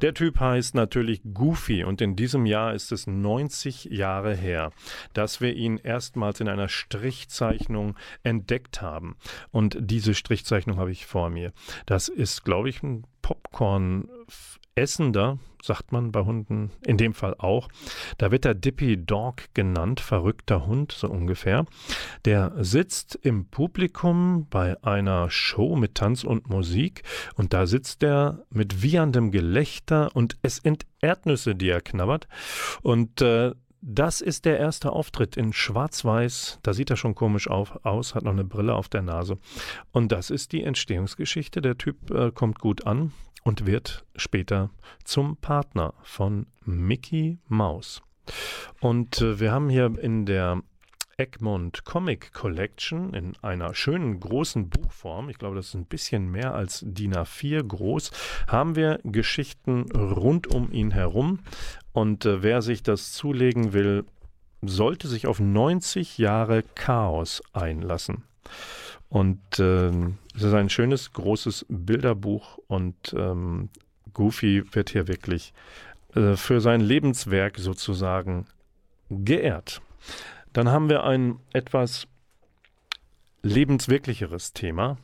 Der 0.02 0.14
Typ 0.14 0.40
heißt 0.40 0.74
natürlich 0.74 1.22
Goofy 1.32 1.84
und 1.84 2.00
in 2.00 2.16
diesem 2.16 2.46
Jahr 2.46 2.74
ist 2.74 2.92
es 2.92 3.06
90 3.06 3.84
Jahre 3.84 4.34
her, 4.34 4.72
dass 5.12 5.40
wir 5.40 5.54
ihn 5.54 5.78
erstmals 5.78 6.40
in 6.40 6.48
einer 6.48 6.68
Strichzeichnung 6.68 7.96
entdeckt 8.22 8.82
haben. 8.82 9.16
Und 9.50 9.76
diese 9.80 10.14
Strichzeichnung 10.14 10.78
habe 10.78 10.92
ich 10.92 11.06
vor 11.06 11.30
mir. 11.30 11.52
Das 11.86 12.08
ist, 12.08 12.44
glaube 12.44 12.68
ich, 12.68 12.82
ein 12.82 13.06
Popcorn 13.22 14.08
essender, 14.74 15.38
sagt 15.62 15.92
man 15.92 16.12
bei 16.12 16.20
Hunden, 16.20 16.70
in 16.84 16.96
dem 16.96 17.14
Fall 17.14 17.34
auch. 17.38 17.68
Da 18.18 18.30
wird 18.30 18.44
der 18.44 18.54
Dippy 18.54 19.02
Dog 19.04 19.42
genannt, 19.54 20.00
verrückter 20.00 20.66
Hund, 20.66 20.92
so 20.92 21.08
ungefähr. 21.08 21.64
Der 22.24 22.52
sitzt 22.58 23.18
im 23.22 23.46
Publikum 23.46 24.46
bei 24.50 24.82
einer 24.82 25.30
Show 25.30 25.76
mit 25.76 25.94
Tanz 25.94 26.24
und 26.24 26.48
Musik 26.48 27.02
und 27.36 27.52
da 27.52 27.66
sitzt 27.66 28.02
er 28.02 28.44
mit 28.50 28.82
wieherndem 28.82 29.30
Gelächter 29.30 30.14
und 30.14 30.36
es 30.42 30.56
sind 30.56 30.86
Erdnüsse, 31.00 31.54
die 31.54 31.68
er 31.68 31.80
knabbert. 31.80 32.28
Und 32.82 33.20
äh, 33.20 33.52
das 33.86 34.22
ist 34.22 34.46
der 34.46 34.58
erste 34.58 34.92
Auftritt 34.92 35.36
in 35.36 35.52
Schwarz-Weiß. 35.52 36.60
Da 36.62 36.72
sieht 36.72 36.88
er 36.88 36.96
schon 36.96 37.14
komisch 37.14 37.48
auf, 37.48 37.84
aus, 37.84 38.14
hat 38.14 38.24
noch 38.24 38.32
eine 38.32 38.44
Brille 38.44 38.74
auf 38.74 38.88
der 38.88 39.02
Nase. 39.02 39.36
Und 39.92 40.10
das 40.10 40.30
ist 40.30 40.52
die 40.52 40.62
Entstehungsgeschichte. 40.62 41.60
Der 41.60 41.76
Typ 41.76 42.10
äh, 42.10 42.30
kommt 42.30 42.58
gut 42.60 42.86
an 42.86 43.12
und 43.44 43.66
wird 43.66 44.04
später 44.16 44.70
zum 45.04 45.36
Partner 45.36 45.94
von 46.02 46.46
Mickey 46.64 47.38
Mouse. 47.46 48.02
Und 48.80 49.20
äh, 49.20 49.38
wir 49.38 49.52
haben 49.52 49.68
hier 49.68 49.96
in 50.00 50.26
der 50.26 50.62
Egmont 51.16 51.84
Comic 51.84 52.32
Collection 52.32 53.14
in 53.14 53.34
einer 53.42 53.74
schönen 53.74 54.18
großen 54.18 54.68
Buchform, 54.68 55.28
ich 55.28 55.38
glaube, 55.38 55.56
das 55.56 55.68
ist 55.68 55.74
ein 55.74 55.84
bisschen 55.84 56.30
mehr 56.30 56.54
als 56.54 56.82
DIN 56.84 57.14
A4 57.14 57.62
groß, 57.62 58.10
haben 58.48 58.74
wir 58.74 58.98
Geschichten 59.04 59.92
rund 59.92 60.48
um 60.48 60.72
ihn 60.72 60.90
herum. 60.90 61.40
Und 61.92 62.24
äh, 62.24 62.42
wer 62.42 62.62
sich 62.62 62.82
das 62.82 63.12
zulegen 63.12 63.72
will, 63.72 64.04
sollte 64.62 65.06
sich 65.06 65.26
auf 65.26 65.38
90 65.38 66.18
Jahre 66.18 66.64
Chaos 66.74 67.42
einlassen. 67.52 68.24
Und 69.08 69.40
ähm, 69.58 70.18
es 70.34 70.42
ist 70.42 70.54
ein 70.54 70.68
schönes, 70.68 71.12
großes 71.12 71.66
Bilderbuch 71.68 72.58
und 72.66 73.14
ähm, 73.16 73.68
Goofy 74.12 74.64
wird 74.72 74.90
hier 74.90 75.06
wirklich 75.08 75.52
äh, 76.14 76.36
für 76.36 76.60
sein 76.60 76.80
Lebenswerk 76.80 77.58
sozusagen 77.58 78.46
geehrt. 79.10 79.80
Dann 80.52 80.70
haben 80.70 80.88
wir 80.88 81.04
ein 81.04 81.38
etwas 81.52 82.06
lebenswirklicheres 83.42 84.52
Thema. 84.52 84.96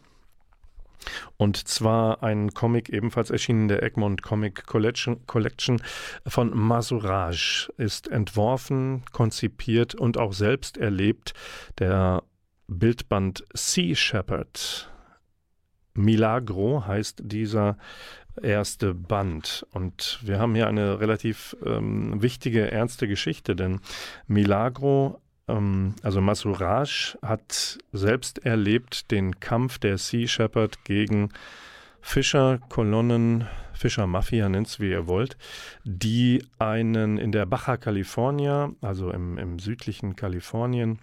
Und 1.37 1.57
zwar 1.69 2.23
ein 2.23 2.53
Comic 2.53 2.91
ebenfalls 2.91 3.31
erschienen 3.31 3.63
in 3.63 3.69
der 3.69 3.83
Egmont 3.83 4.23
Comic 4.23 4.67
Collection, 4.67 5.27
Collection 5.27 5.81
von 6.27 6.55
Masurage 6.55 7.73
ist 7.79 8.09
entworfen, 8.09 9.03
konzipiert 9.13 9.95
und 9.95 10.19
auch 10.19 10.35
selbst 10.35 10.77
erlebt. 10.77 11.33
Der 11.79 12.23
Bildband 12.71 13.45
Sea 13.53 13.97
Shepherd. 13.97 14.89
Milagro 15.95 16.87
heißt 16.87 17.21
dieser 17.25 17.77
erste 18.41 18.95
Band. 18.95 19.67
Und 19.73 20.21
wir 20.23 20.39
haben 20.39 20.55
hier 20.55 20.69
eine 20.69 21.01
relativ 21.01 21.57
ähm, 21.67 22.23
wichtige, 22.23 22.71
ernste 22.71 23.09
Geschichte, 23.09 23.57
denn 23.57 23.81
Milagro, 24.29 25.21
ähm, 25.49 25.97
also 26.03 26.21
Masuraj, 26.21 27.19
hat 27.23 27.79
selbst 27.93 28.47
erlebt 28.47 29.11
den 29.11 29.41
Kampf 29.41 29.79
der 29.79 29.99
Sea 29.99 30.29
Shepherd 30.29 30.85
gegen 30.85 31.31
Fischerkolonnen, 32.01 33.49
Fischermafia 33.75 34.49
nennt 34.49 34.69
es, 34.69 34.79
wie 34.79 34.91
ihr 34.91 35.09
wollt, 35.09 35.37
die 35.85 36.45
einen 36.59 37.19
in 37.19 37.33
der 37.33 37.47
Baja 37.47 37.77
California, 37.77 38.71
also 38.81 39.11
im, 39.11 39.39
im 39.39 39.59
südlichen 39.59 40.15
Kalifornien, 40.17 41.01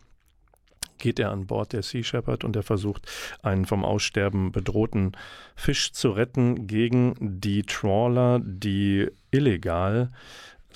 geht 0.97 1.19
er 1.19 1.31
an 1.31 1.47
Bord 1.47 1.73
der 1.73 1.83
Sea 1.83 2.03
Shepherd 2.03 2.43
und 2.43 2.55
er 2.55 2.63
versucht, 2.63 3.09
einen 3.41 3.65
vom 3.65 3.85
Aussterben 3.85 4.51
bedrohten 4.51 5.13
Fisch 5.55 5.91
zu 5.91 6.11
retten 6.11 6.67
gegen 6.67 7.15
die 7.19 7.63
Trawler, 7.63 8.39
die 8.43 9.07
illegal 9.31 10.11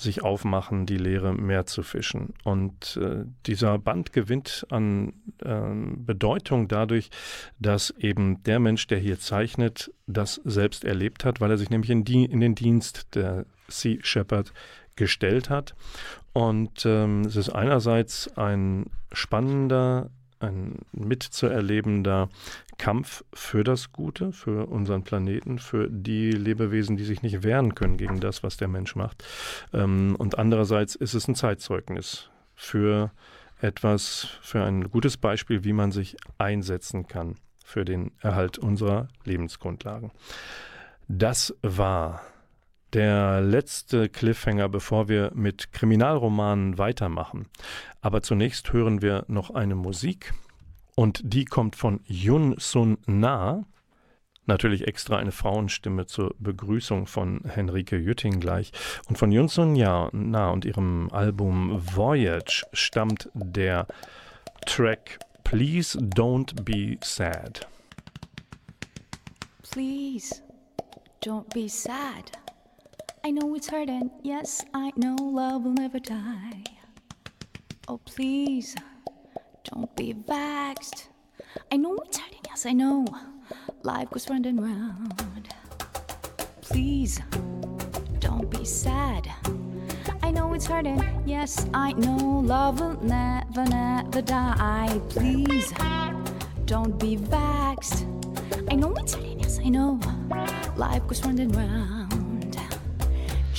sich 0.02 0.22
aufmachen, 0.22 0.84
die 0.86 0.96
leere 0.96 1.32
Meer 1.32 1.66
zu 1.66 1.82
fischen. 1.82 2.34
Und 2.44 2.98
äh, 3.00 3.24
dieser 3.46 3.78
Band 3.78 4.12
gewinnt 4.12 4.66
an 4.70 5.12
äh, 5.44 5.70
Bedeutung 5.96 6.68
dadurch, 6.68 7.10
dass 7.58 7.90
eben 7.90 8.42
der 8.42 8.58
Mensch, 8.58 8.86
der 8.86 8.98
hier 8.98 9.18
zeichnet, 9.18 9.92
das 10.06 10.40
selbst 10.44 10.84
erlebt 10.84 11.24
hat, 11.24 11.40
weil 11.40 11.50
er 11.50 11.58
sich 11.58 11.70
nämlich 11.70 11.90
in, 11.90 12.04
die, 12.04 12.24
in 12.24 12.40
den 12.40 12.54
Dienst 12.54 13.14
der 13.14 13.46
Sea 13.68 13.98
Shepherd 14.02 14.52
gestellt 14.96 15.50
hat. 15.50 15.74
Und 16.32 16.84
ähm, 16.86 17.22
es 17.22 17.36
ist 17.36 17.50
einerseits 17.50 18.36
ein 18.36 18.86
spannender, 19.12 20.10
ein 20.40 20.78
mitzuerlebender 20.92 22.28
Kampf 22.78 23.24
für 23.32 23.64
das 23.64 23.92
Gute, 23.92 24.32
für 24.32 24.66
unseren 24.66 25.04
Planeten, 25.04 25.58
für 25.58 25.88
die 25.88 26.30
Lebewesen, 26.30 26.96
die 26.96 27.04
sich 27.04 27.22
nicht 27.22 27.42
wehren 27.42 27.74
können 27.74 27.96
gegen 27.96 28.18
das, 28.18 28.42
was 28.42 28.56
der 28.56 28.68
Mensch 28.68 28.96
macht. 28.96 29.24
Ähm, 29.72 30.16
und 30.18 30.38
andererseits 30.38 30.94
ist 30.94 31.14
es 31.14 31.28
ein 31.28 31.34
Zeitzeugnis 31.34 32.30
für 32.54 33.12
etwas, 33.60 34.26
für 34.40 34.64
ein 34.64 34.90
gutes 34.90 35.16
Beispiel, 35.16 35.64
wie 35.64 35.72
man 35.72 35.92
sich 35.92 36.16
einsetzen 36.38 37.06
kann 37.06 37.36
für 37.64 37.84
den 37.84 38.12
Erhalt 38.20 38.58
unserer 38.58 39.08
Lebensgrundlagen. 39.24 40.10
Das 41.08 41.54
war 41.62 42.22
der 42.92 43.40
letzte 43.40 44.08
Cliffhanger, 44.08 44.68
bevor 44.68 45.08
wir 45.08 45.32
mit 45.34 45.72
Kriminalromanen 45.72 46.78
weitermachen. 46.78 47.46
Aber 48.00 48.22
zunächst 48.22 48.72
hören 48.72 49.02
wir 49.02 49.24
noch 49.28 49.50
eine 49.50 49.74
Musik 49.74 50.34
und 50.94 51.20
die 51.24 51.44
kommt 51.44 51.76
von 51.76 52.00
Yun 52.04 52.54
Sun 52.58 52.98
Na. 53.06 53.64
Natürlich 54.44 54.86
extra 54.88 55.16
eine 55.16 55.32
Frauenstimme 55.32 56.06
zur 56.06 56.34
Begrüßung 56.38 57.06
von 57.06 57.42
Henrike 57.46 57.96
Jütting 57.96 58.40
gleich. 58.40 58.72
Und 59.08 59.16
von 59.16 59.30
Yun 59.30 59.48
Sun 59.48 59.72
Na 60.12 60.50
und 60.50 60.64
ihrem 60.64 61.08
Album 61.12 61.80
Voyage 61.94 62.64
stammt 62.72 63.30
der 63.34 63.86
Track 64.66 65.20
Please 65.44 65.98
Don't 65.98 66.62
Be 66.62 66.98
Sad. 67.02 67.66
Please 69.70 70.42
don't 71.22 71.48
be 71.54 71.68
sad. 71.68 72.41
I 73.24 73.30
know 73.30 73.54
it's 73.54 73.70
hurting. 73.70 74.10
Yes, 74.24 74.64
I 74.74 74.92
know 74.96 75.14
love 75.14 75.62
will 75.62 75.74
never 75.74 76.00
die. 76.00 76.64
Oh, 77.86 77.98
please 77.98 78.74
don't 79.62 79.94
be 79.94 80.12
vexed. 80.12 81.08
I 81.70 81.76
know 81.76 81.94
it's 81.98 82.18
hurting. 82.18 82.40
Yes, 82.48 82.66
I 82.66 82.72
know 82.72 83.06
life 83.84 84.10
goes 84.10 84.28
round 84.28 84.46
and 84.46 84.60
round. 84.60 85.54
Please 86.62 87.20
don't 88.18 88.50
be 88.50 88.64
sad. 88.64 89.30
I 90.20 90.32
know 90.32 90.52
it's 90.54 90.66
hurting. 90.66 91.22
Yes, 91.24 91.68
I 91.72 91.92
know 91.92 92.40
love 92.44 92.80
will 92.80 93.00
never, 93.04 93.64
never 93.66 94.20
die. 94.20 95.00
Please 95.10 95.72
don't 96.64 96.98
be 96.98 97.14
vexed. 97.14 98.04
I 98.68 98.74
know 98.74 98.92
it's 98.94 99.14
hurting. 99.14 99.38
Yes, 99.38 99.60
I 99.64 99.68
know 99.68 100.00
life 100.76 101.06
goes 101.06 101.24
round 101.24 101.38
and 101.38 101.54
round. 101.54 102.01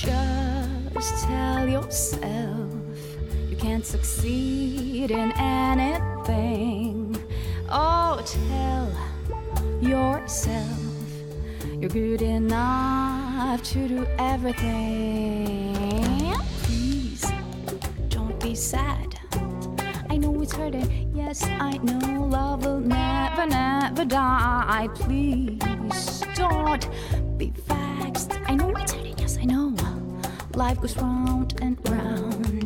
Just 0.04 1.24
tell 1.24 1.68
yourself 1.68 2.72
you 3.48 3.56
can't 3.56 3.84
succeed 3.84 5.10
in 5.10 5.32
anything. 5.32 7.16
Oh, 7.70 8.22
tell 8.24 8.90
yourself 9.80 10.78
you're 11.78 11.90
good 11.90 12.22
enough 12.22 13.62
to 13.62 13.88
do 13.88 14.06
everything. 14.18 15.74
Please 16.62 17.24
don't 18.08 18.38
be 18.40 18.54
sad. 18.54 19.18
I 20.10 20.16
know 20.16 20.40
it's 20.40 20.54
hurting. 20.54 21.12
Yes, 21.14 21.44
I 21.44 21.78
know 21.78 22.24
love 22.24 22.64
will 22.64 22.80
never, 22.80 23.46
never 23.46 24.04
die. 24.04 24.88
Please 24.94 26.22
don't 26.34 26.88
Life 30.56 30.80
goes 30.80 30.96
round 30.98 31.58
and 31.60 31.76
round. 31.88 32.63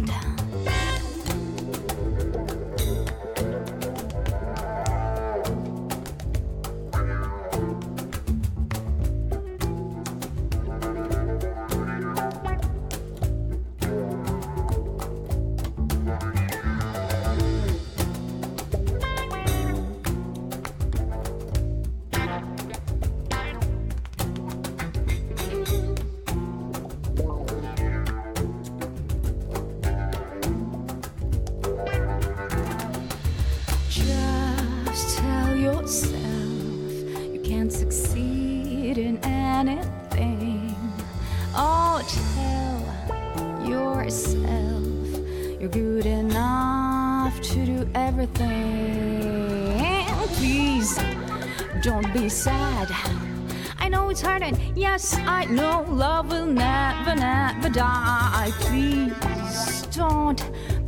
I 55.14 55.44
know 55.46 55.84
love 55.88 56.30
will 56.30 56.46
never, 56.46 57.14
never 57.14 57.68
die. 57.68 58.50
Please 58.60 59.86
don't 59.94 60.42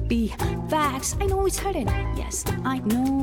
be 0.08 0.34
vexed. 0.66 1.16
I 1.20 1.26
know 1.26 1.46
it's 1.46 1.58
and 1.62 2.18
yes, 2.18 2.44
I 2.64 2.78
know 2.78 3.19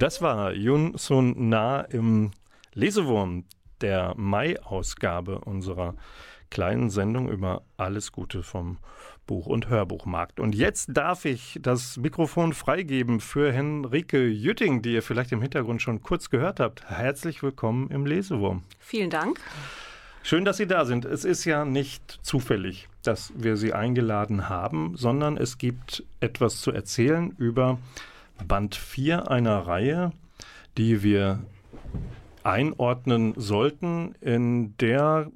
Das 0.00 0.22
war 0.22 0.54
Yun 0.54 0.96
Sun 0.96 1.34
Na 1.50 1.82
im 1.82 2.30
Lesewurm 2.72 3.44
der 3.82 4.14
Mai-Ausgabe 4.16 5.40
unserer 5.40 5.94
kleinen 6.48 6.88
Sendung 6.88 7.28
über 7.28 7.64
alles 7.76 8.10
Gute 8.10 8.42
vom 8.42 8.78
Buch- 9.26 9.44
und 9.44 9.68
Hörbuchmarkt. 9.68 10.40
Und 10.40 10.54
jetzt 10.54 10.88
darf 10.94 11.26
ich 11.26 11.58
das 11.60 11.98
Mikrofon 11.98 12.54
freigeben 12.54 13.20
für 13.20 13.52
Henrike 13.52 14.26
Jütting, 14.26 14.80
die 14.80 14.94
ihr 14.94 15.02
vielleicht 15.02 15.32
im 15.32 15.42
Hintergrund 15.42 15.82
schon 15.82 16.00
kurz 16.00 16.30
gehört 16.30 16.60
habt. 16.60 16.82
Herzlich 16.88 17.42
willkommen 17.42 17.90
im 17.90 18.06
Lesewurm. 18.06 18.62
Vielen 18.78 19.10
Dank. 19.10 19.38
Schön, 20.22 20.46
dass 20.46 20.56
Sie 20.56 20.66
da 20.66 20.86
sind. 20.86 21.04
Es 21.04 21.26
ist 21.26 21.44
ja 21.44 21.66
nicht 21.66 22.20
zufällig, 22.22 22.88
dass 23.02 23.34
wir 23.36 23.58
Sie 23.58 23.74
eingeladen 23.74 24.48
haben, 24.48 24.96
sondern 24.96 25.36
es 25.36 25.58
gibt 25.58 26.04
etwas 26.20 26.62
zu 26.62 26.72
erzählen 26.72 27.34
über 27.36 27.76
Band 28.46 28.74
4 28.74 29.30
einer 29.30 29.66
Reihe, 29.66 30.12
die 30.76 31.02
wir 31.02 31.40
einordnen 32.42 33.34
sollten 33.36 34.14
in 34.20 34.76
der 34.78 35.30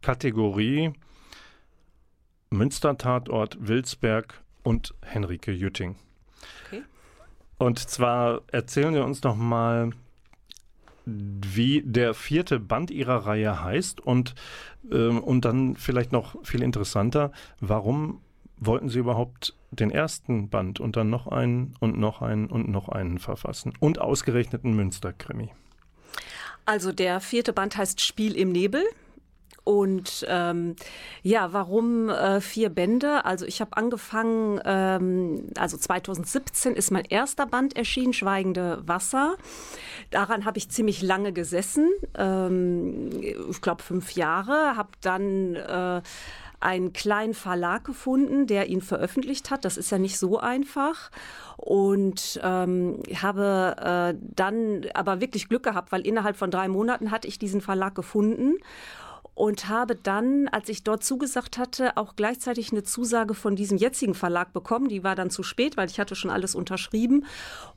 Kategorie 0.00 0.92
Münster-Tatort, 2.50 3.58
Wilsberg 3.60 4.42
und 4.62 4.94
Henrike 5.02 5.52
Jütting. 5.52 5.96
Okay. 6.66 6.82
Und 7.58 7.78
zwar 7.78 8.42
erzählen 8.52 8.94
Sie 8.94 9.02
uns 9.02 9.22
noch 9.22 9.36
mal, 9.36 9.90
wie 11.06 11.82
der 11.84 12.14
vierte 12.14 12.60
Band 12.60 12.90
Ihrer 12.90 13.26
Reihe 13.26 13.62
heißt 13.62 14.00
und, 14.00 14.34
ähm, 14.90 15.20
und 15.20 15.44
dann 15.44 15.76
vielleicht 15.76 16.12
noch 16.12 16.36
viel 16.44 16.62
interessanter, 16.62 17.32
warum 17.60 18.20
wollten 18.60 18.88
Sie 18.88 18.98
überhaupt 18.98 19.56
den 19.70 19.90
ersten 19.90 20.48
Band 20.48 20.80
und 20.80 20.96
dann 20.96 21.10
noch 21.10 21.26
einen 21.26 21.74
und 21.80 21.98
noch 21.98 22.22
einen 22.22 22.46
und 22.46 22.68
noch 22.68 22.88
einen 22.88 23.18
verfassen 23.18 23.72
und 23.80 24.00
ausgerechnet 24.00 24.64
einen 24.64 24.76
Münster-Krimi? 24.76 25.50
Also 26.66 26.92
der 26.92 27.20
vierte 27.20 27.52
Band 27.52 27.76
heißt 27.76 28.00
Spiel 28.00 28.36
im 28.36 28.52
Nebel. 28.52 28.84
Und 29.62 30.24
ähm, 30.28 30.74
ja, 31.22 31.52
warum 31.52 32.08
äh, 32.08 32.40
vier 32.40 32.70
Bände? 32.70 33.24
Also 33.24 33.44
ich 33.44 33.60
habe 33.60 33.76
angefangen, 33.76 34.60
ähm, 34.64 35.48
also 35.56 35.76
2017 35.76 36.74
ist 36.74 36.90
mein 36.90 37.04
erster 37.04 37.46
Band 37.46 37.76
erschienen, 37.76 38.12
Schweigende 38.12 38.82
Wasser. 38.86 39.36
Daran 40.10 40.44
habe 40.44 40.58
ich 40.58 40.70
ziemlich 40.70 41.02
lange 41.02 41.32
gesessen, 41.32 41.88
ähm, 42.16 43.10
ich 43.50 43.60
glaube 43.60 43.82
fünf 43.82 44.12
Jahre, 44.12 44.76
habe 44.76 44.90
dann 45.02 45.54
äh, 45.56 46.02
einen 46.60 46.92
kleinen 46.92 47.34
Verlag 47.34 47.84
gefunden, 47.84 48.46
der 48.46 48.68
ihn 48.68 48.82
veröffentlicht 48.82 49.50
hat. 49.50 49.64
Das 49.64 49.76
ist 49.76 49.90
ja 49.90 49.98
nicht 49.98 50.18
so 50.18 50.38
einfach. 50.38 51.10
Und 51.56 52.40
ähm, 52.42 53.02
habe 53.14 53.76
äh, 53.78 54.18
dann 54.20 54.86
aber 54.94 55.20
wirklich 55.20 55.48
Glück 55.48 55.62
gehabt, 55.62 55.92
weil 55.92 56.06
innerhalb 56.06 56.36
von 56.36 56.50
drei 56.50 56.68
Monaten 56.68 57.10
hatte 57.10 57.28
ich 57.28 57.38
diesen 57.38 57.60
Verlag 57.60 57.94
gefunden 57.94 58.56
und 59.40 59.68
habe 59.68 59.94
dann, 59.94 60.48
als 60.48 60.68
ich 60.68 60.84
dort 60.84 61.02
zugesagt 61.02 61.56
hatte, 61.56 61.96
auch 61.96 62.14
gleichzeitig 62.14 62.72
eine 62.72 62.82
Zusage 62.82 63.32
von 63.32 63.56
diesem 63.56 63.78
jetzigen 63.78 64.14
Verlag 64.14 64.52
bekommen. 64.52 64.88
Die 64.88 65.02
war 65.02 65.14
dann 65.14 65.30
zu 65.30 65.42
spät, 65.42 65.78
weil 65.78 65.88
ich 65.88 65.98
hatte 65.98 66.14
schon 66.14 66.30
alles 66.30 66.54
unterschrieben. 66.54 67.24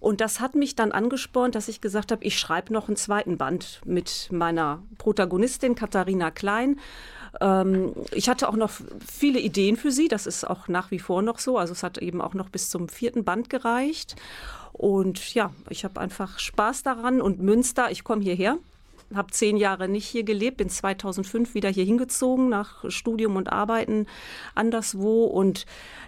Und 0.02 0.19
das 0.19 0.41
hat 0.41 0.56
mich 0.56 0.76
dann 0.76 0.91
angespornt, 0.91 1.56
dass 1.56 1.69
ich 1.69 1.80
gesagt 1.80 2.12
habe, 2.12 2.22
ich 2.26 2.38
schreibe 2.38 2.74
noch 2.74 2.89
einen 2.89 2.98
zweiten 2.98 3.38
Band 3.38 3.80
mit 3.86 4.28
meiner 4.30 4.84
Protagonistin 4.98 5.76
Katharina 5.76 6.32
Klein. 6.32 6.82
Ähm, 7.41 7.93
ich 8.12 8.30
hatte 8.30 8.50
auch 8.50 8.56
noch 8.56 8.72
viele 9.06 9.39
Ideen 9.39 9.78
für 9.78 9.91
sie, 9.91 10.08
das 10.08 10.28
ist 10.28 10.48
auch 10.48 10.67
nach 10.67 10.91
wie 10.91 11.00
vor 11.00 11.22
noch 11.22 11.39
so. 11.39 11.58
Also 11.58 11.74
es 11.74 11.84
hat 11.84 11.98
eben 11.98 12.22
auch 12.22 12.34
noch 12.34 12.50
bis 12.50 12.69
zum 12.69 12.89
vierten 12.89 13.24
Band 13.24 13.50
gereicht. 13.50 14.15
Und 14.74 15.34
ja, 15.34 15.52
ich 15.69 15.84
habe 15.84 16.00
einfach 16.00 16.39
Spaß 16.39 16.84
daran. 16.84 17.22
Und 17.22 17.41
Münster, 17.41 17.91
ich 17.91 18.04
komme 18.04 18.24
hierher, 18.24 18.58
habe 19.13 19.32
zehn 19.32 19.58
Jahre 19.58 19.88
nicht 19.88 20.08
hier 20.08 20.24
gelebt, 20.24 20.58
bin 20.58 20.69
2005 20.69 21.54
wieder 21.54 21.69
hier 21.69 21.86
hingezogen 21.86 22.50
nach 22.50 22.84
Studium 22.89 23.36
und 23.36 23.52
Arbeiten 23.52 24.08
anderswo. 24.56 25.26
Und 25.26 25.65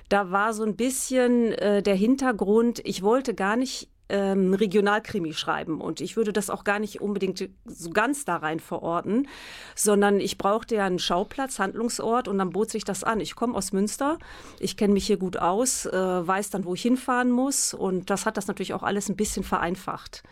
da 0.09 0.31
war 0.31 0.53
so 0.53 0.63
ein 0.63 0.75
bisschen 0.75 1.51
äh, 1.53 1.83
der 1.83 1.95
Hintergrund, 1.95 2.81
ich 2.83 3.03
wollte 3.03 3.33
gar 3.33 3.55
nicht 3.55 3.87
ähm, 4.09 4.53
Regionalkrimi 4.53 5.33
schreiben 5.33 5.81
und 5.81 6.01
ich 6.01 6.15
würde 6.15 6.33
das 6.33 6.49
auch 6.49 6.63
gar 6.63 6.79
nicht 6.79 7.01
unbedingt 7.01 7.49
so 7.65 7.89
ganz 7.89 8.25
da 8.25 8.37
rein 8.37 8.59
verorten, 8.59 9.27
sondern 9.75 10.19
ich 10.19 10.37
brauchte 10.37 10.75
ja 10.75 10.85
einen 10.85 10.99
Schauplatz, 10.99 11.59
Handlungsort 11.59 12.27
und 12.27 12.37
dann 12.37 12.51
bot 12.51 12.69
sich 12.69 12.83
das 12.83 13.03
an. 13.03 13.19
Ich 13.19 13.35
komme 13.35 13.55
aus 13.55 13.71
Münster, 13.71 14.19
ich 14.59 14.77
kenne 14.77 14.93
mich 14.93 15.07
hier 15.07 15.17
gut 15.17 15.37
aus, 15.37 15.85
äh, 15.85 15.91
weiß 15.91 16.49
dann, 16.51 16.65
wo 16.65 16.75
ich 16.75 16.81
hinfahren 16.81 17.31
muss 17.31 17.73
und 17.73 18.09
das 18.09 18.25
hat 18.25 18.37
das 18.37 18.47
natürlich 18.47 18.73
auch 18.73 18.83
alles 18.83 19.09
ein 19.09 19.15
bisschen 19.15 19.43
vereinfacht. 19.43 20.23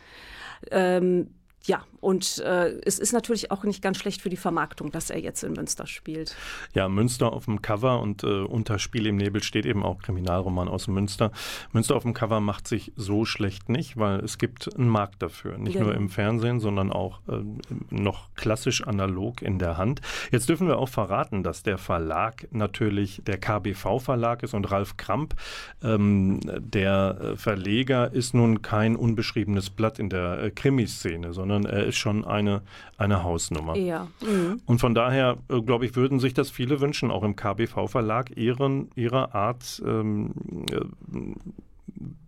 Ähm, 0.71 1.29
ja, 1.65 1.85
und 2.01 2.39
äh, 2.39 2.71
es 2.85 2.99
ist 2.99 3.13
natürlich 3.13 3.49
auch 3.51 3.63
nicht 3.63 3.81
ganz 3.81 3.97
schlecht 3.97 4.21
für 4.21 4.29
die 4.29 4.35
Vermarktung, 4.35 4.91
dass 4.91 5.09
er 5.09 5.19
jetzt 5.21 5.43
in 5.43 5.53
Münster 5.53 5.87
spielt. 5.87 6.35
Ja, 6.73 6.89
Münster 6.89 7.31
auf 7.31 7.45
dem 7.45 7.61
Cover 7.61 8.01
und 8.01 8.23
äh, 8.23 8.41
unter 8.41 8.79
Spiel 8.79 9.07
im 9.07 9.15
Nebel 9.15 9.41
steht 9.41 9.65
eben 9.65 9.83
auch 9.83 10.01
Kriminalroman 10.01 10.67
aus 10.67 10.87
Münster. 10.87 11.31
Münster 11.71 11.95
auf 11.95 12.03
dem 12.03 12.13
Cover 12.13 12.41
macht 12.41 12.67
sich 12.67 12.91
so 12.97 13.23
schlecht 13.23 13.69
nicht, 13.69 13.95
weil 13.95 14.19
es 14.19 14.37
gibt 14.37 14.75
einen 14.77 14.89
Markt 14.89 15.21
dafür. 15.21 15.57
Nicht 15.57 15.73
Genau. 15.73 15.85
nur 15.85 15.95
im 15.95 16.09
Fernsehen, 16.09 16.59
sondern 16.59 16.91
auch 16.91 17.21
äh, 17.29 17.41
noch 17.89 18.27
klassisch 18.35 18.85
analog 18.85 19.41
in 19.41 19.57
der 19.57 19.77
Hand. 19.77 20.01
Jetzt 20.33 20.49
dürfen 20.49 20.67
wir 20.67 20.79
auch 20.79 20.89
verraten, 20.89 21.43
dass 21.43 21.63
der 21.63 21.77
Verlag 21.77 22.47
natürlich 22.51 23.21
der 23.25 23.37
KBV-Verlag 23.37 24.43
ist 24.43 24.53
und 24.53 24.69
Ralf 24.69 24.97
Kramp, 24.97 25.35
ähm, 25.81 26.41
der 26.43 27.17
äh, 27.21 27.37
Verleger, 27.37 28.11
ist 28.11 28.33
nun 28.33 28.61
kein 28.61 28.97
unbeschriebenes 28.97 29.69
Blatt 29.69 29.97
in 29.99 30.09
der 30.09 30.43
äh, 30.43 30.51
Krimiszene, 30.51 31.31
sondern 31.31 31.52
er 31.65 31.85
ist 31.85 31.97
schon 31.97 32.25
eine, 32.25 32.61
eine 32.97 33.23
Hausnummer. 33.23 33.75
Ja. 33.77 34.07
Mhm. 34.21 34.61
Und 34.65 34.79
von 34.79 34.93
daher, 34.95 35.37
äh, 35.49 35.61
glaube 35.61 35.85
ich, 35.85 35.95
würden 35.95 36.19
sich 36.19 36.33
das 36.33 36.49
viele 36.49 36.81
wünschen, 36.81 37.11
auch 37.11 37.23
im 37.23 37.35
KBV-Verlag 37.35 38.35
ihren, 38.35 38.89
ihrer 38.95 39.33
Art 39.35 39.81
ähm, 39.85 40.33
äh, 40.71 40.79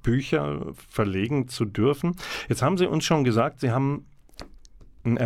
Bücher 0.04 0.74
verlegen 0.90 1.48
zu 1.48 1.66
dürfen. 1.66 2.16
Jetzt 2.48 2.62
haben 2.62 2.78
Sie 2.78 2.88
uns 2.88 3.04
schon 3.04 3.24
gesagt, 3.24 3.60
Sie 3.60 3.72
haben 3.72 4.06
ein 5.04 5.18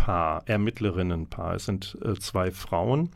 Ermittlerpaar, 0.00 0.42
Ermittlerinnenpaar. 0.46 1.54
Es 1.54 1.66
sind 1.66 1.98
äh, 2.02 2.14
zwei 2.14 2.50
Frauen. 2.50 3.10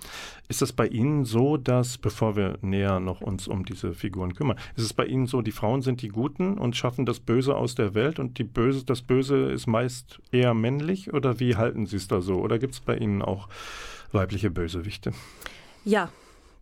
Ist 0.48 0.62
es 0.62 0.72
bei 0.72 0.86
Ihnen 0.86 1.24
so, 1.24 1.56
dass, 1.56 1.98
bevor 1.98 2.36
wir 2.36 2.58
näher 2.60 3.00
noch 3.00 3.20
uns 3.20 3.48
um 3.48 3.64
diese 3.64 3.94
Figuren 3.94 4.34
kümmern, 4.34 4.58
ist 4.76 4.84
es 4.84 4.92
bei 4.92 5.06
Ihnen 5.06 5.26
so, 5.26 5.40
die 5.42 5.52
Frauen 5.52 5.82
sind 5.82 6.02
die 6.02 6.08
Guten 6.08 6.58
und 6.58 6.76
schaffen 6.76 7.06
das 7.06 7.20
Böse 7.20 7.56
aus 7.56 7.74
der 7.74 7.94
Welt 7.94 8.18
und 8.18 8.38
die 8.38 8.44
Böse, 8.44 8.84
das 8.84 9.02
Böse 9.02 9.50
ist 9.50 9.66
meist 9.66 10.20
eher 10.30 10.54
männlich 10.54 11.12
oder 11.12 11.40
wie 11.40 11.56
halten 11.56 11.86
Sie 11.86 11.96
es 11.96 12.08
da 12.08 12.20
so? 12.20 12.36
Oder 12.36 12.58
gibt 12.58 12.74
es 12.74 12.80
bei 12.80 12.96
Ihnen 12.96 13.22
auch 13.22 13.48
weibliche 14.12 14.50
Bösewichte? 14.50 15.12
Ja, 15.84 16.10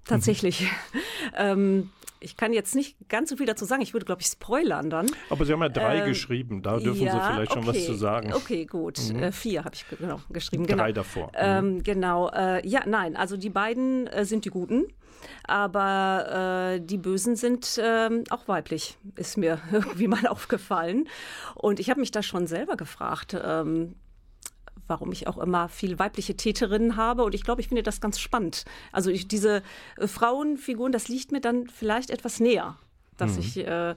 tatsächlich. 0.04 0.68
ähm, 1.36 1.90
ich 2.22 2.36
kann 2.36 2.52
jetzt 2.52 2.74
nicht 2.74 2.96
ganz 3.08 3.30
so 3.30 3.36
viel 3.36 3.46
dazu 3.46 3.64
sagen. 3.64 3.82
Ich 3.82 3.92
würde, 3.92 4.06
glaube 4.06 4.20
ich, 4.22 4.28
spoilern 4.28 4.90
dann. 4.90 5.06
Aber 5.30 5.44
Sie 5.44 5.52
haben 5.52 5.60
ja 5.62 5.68
drei 5.68 5.98
Ähm, 6.00 6.06
geschrieben, 6.08 6.62
da 6.62 6.78
dürfen 6.78 7.02
ja, 7.02 7.12
Sie 7.12 7.32
vielleicht 7.34 7.52
schon 7.52 7.66
was 7.66 7.76
okay. 7.76 7.86
zu 7.86 7.94
sagen. 7.94 8.32
Okay, 8.32 8.64
gut. 8.66 8.98
Mhm. 9.12 9.22
Äh, 9.22 9.32
vier 9.32 9.64
habe 9.64 9.74
ich 9.74 9.88
ge- 9.88 9.98
genau, 9.98 10.20
geschrieben. 10.30 10.66
Drei 10.66 10.74
genau. 10.74 10.92
davor. 10.92 11.26
Mhm. 11.28 11.32
Ähm, 11.36 11.82
genau. 11.82 12.28
Äh, 12.30 12.66
ja, 12.66 12.82
nein, 12.86 13.16
also 13.16 13.36
die 13.36 13.50
beiden 13.50 14.06
äh, 14.06 14.24
sind 14.24 14.44
die 14.44 14.50
Guten. 14.50 14.86
Aber 15.44 16.74
äh, 16.76 16.80
die 16.80 16.98
Bösen 16.98 17.36
sind 17.36 17.78
ähm, 17.82 18.24
auch 18.30 18.48
weiblich, 18.48 18.98
ist 19.16 19.36
mir 19.36 19.60
irgendwie 19.72 20.08
mal 20.08 20.26
aufgefallen. 20.26 21.08
Und 21.54 21.80
ich 21.80 21.90
habe 21.90 22.00
mich 22.00 22.10
da 22.10 22.22
schon 22.22 22.46
selber 22.46 22.76
gefragt, 22.76 23.36
ähm, 23.40 23.94
warum 24.86 25.12
ich 25.12 25.26
auch 25.26 25.38
immer 25.38 25.68
viel 25.68 25.98
weibliche 25.98 26.36
Täterinnen 26.36 26.96
habe. 26.96 27.24
Und 27.24 27.34
ich 27.34 27.44
glaube, 27.44 27.60
ich 27.60 27.68
finde 27.68 27.82
das 27.82 28.00
ganz 28.00 28.18
spannend. 28.18 28.64
Also 28.92 29.10
ich, 29.10 29.28
diese 29.28 29.62
äh, 29.96 30.06
Frauenfiguren, 30.06 30.92
das 30.92 31.08
liegt 31.08 31.32
mir 31.32 31.40
dann 31.40 31.68
vielleicht 31.68 32.10
etwas 32.10 32.40
näher, 32.40 32.76
dass 33.16 33.36
ich 33.36 33.58
äh, 33.58 33.94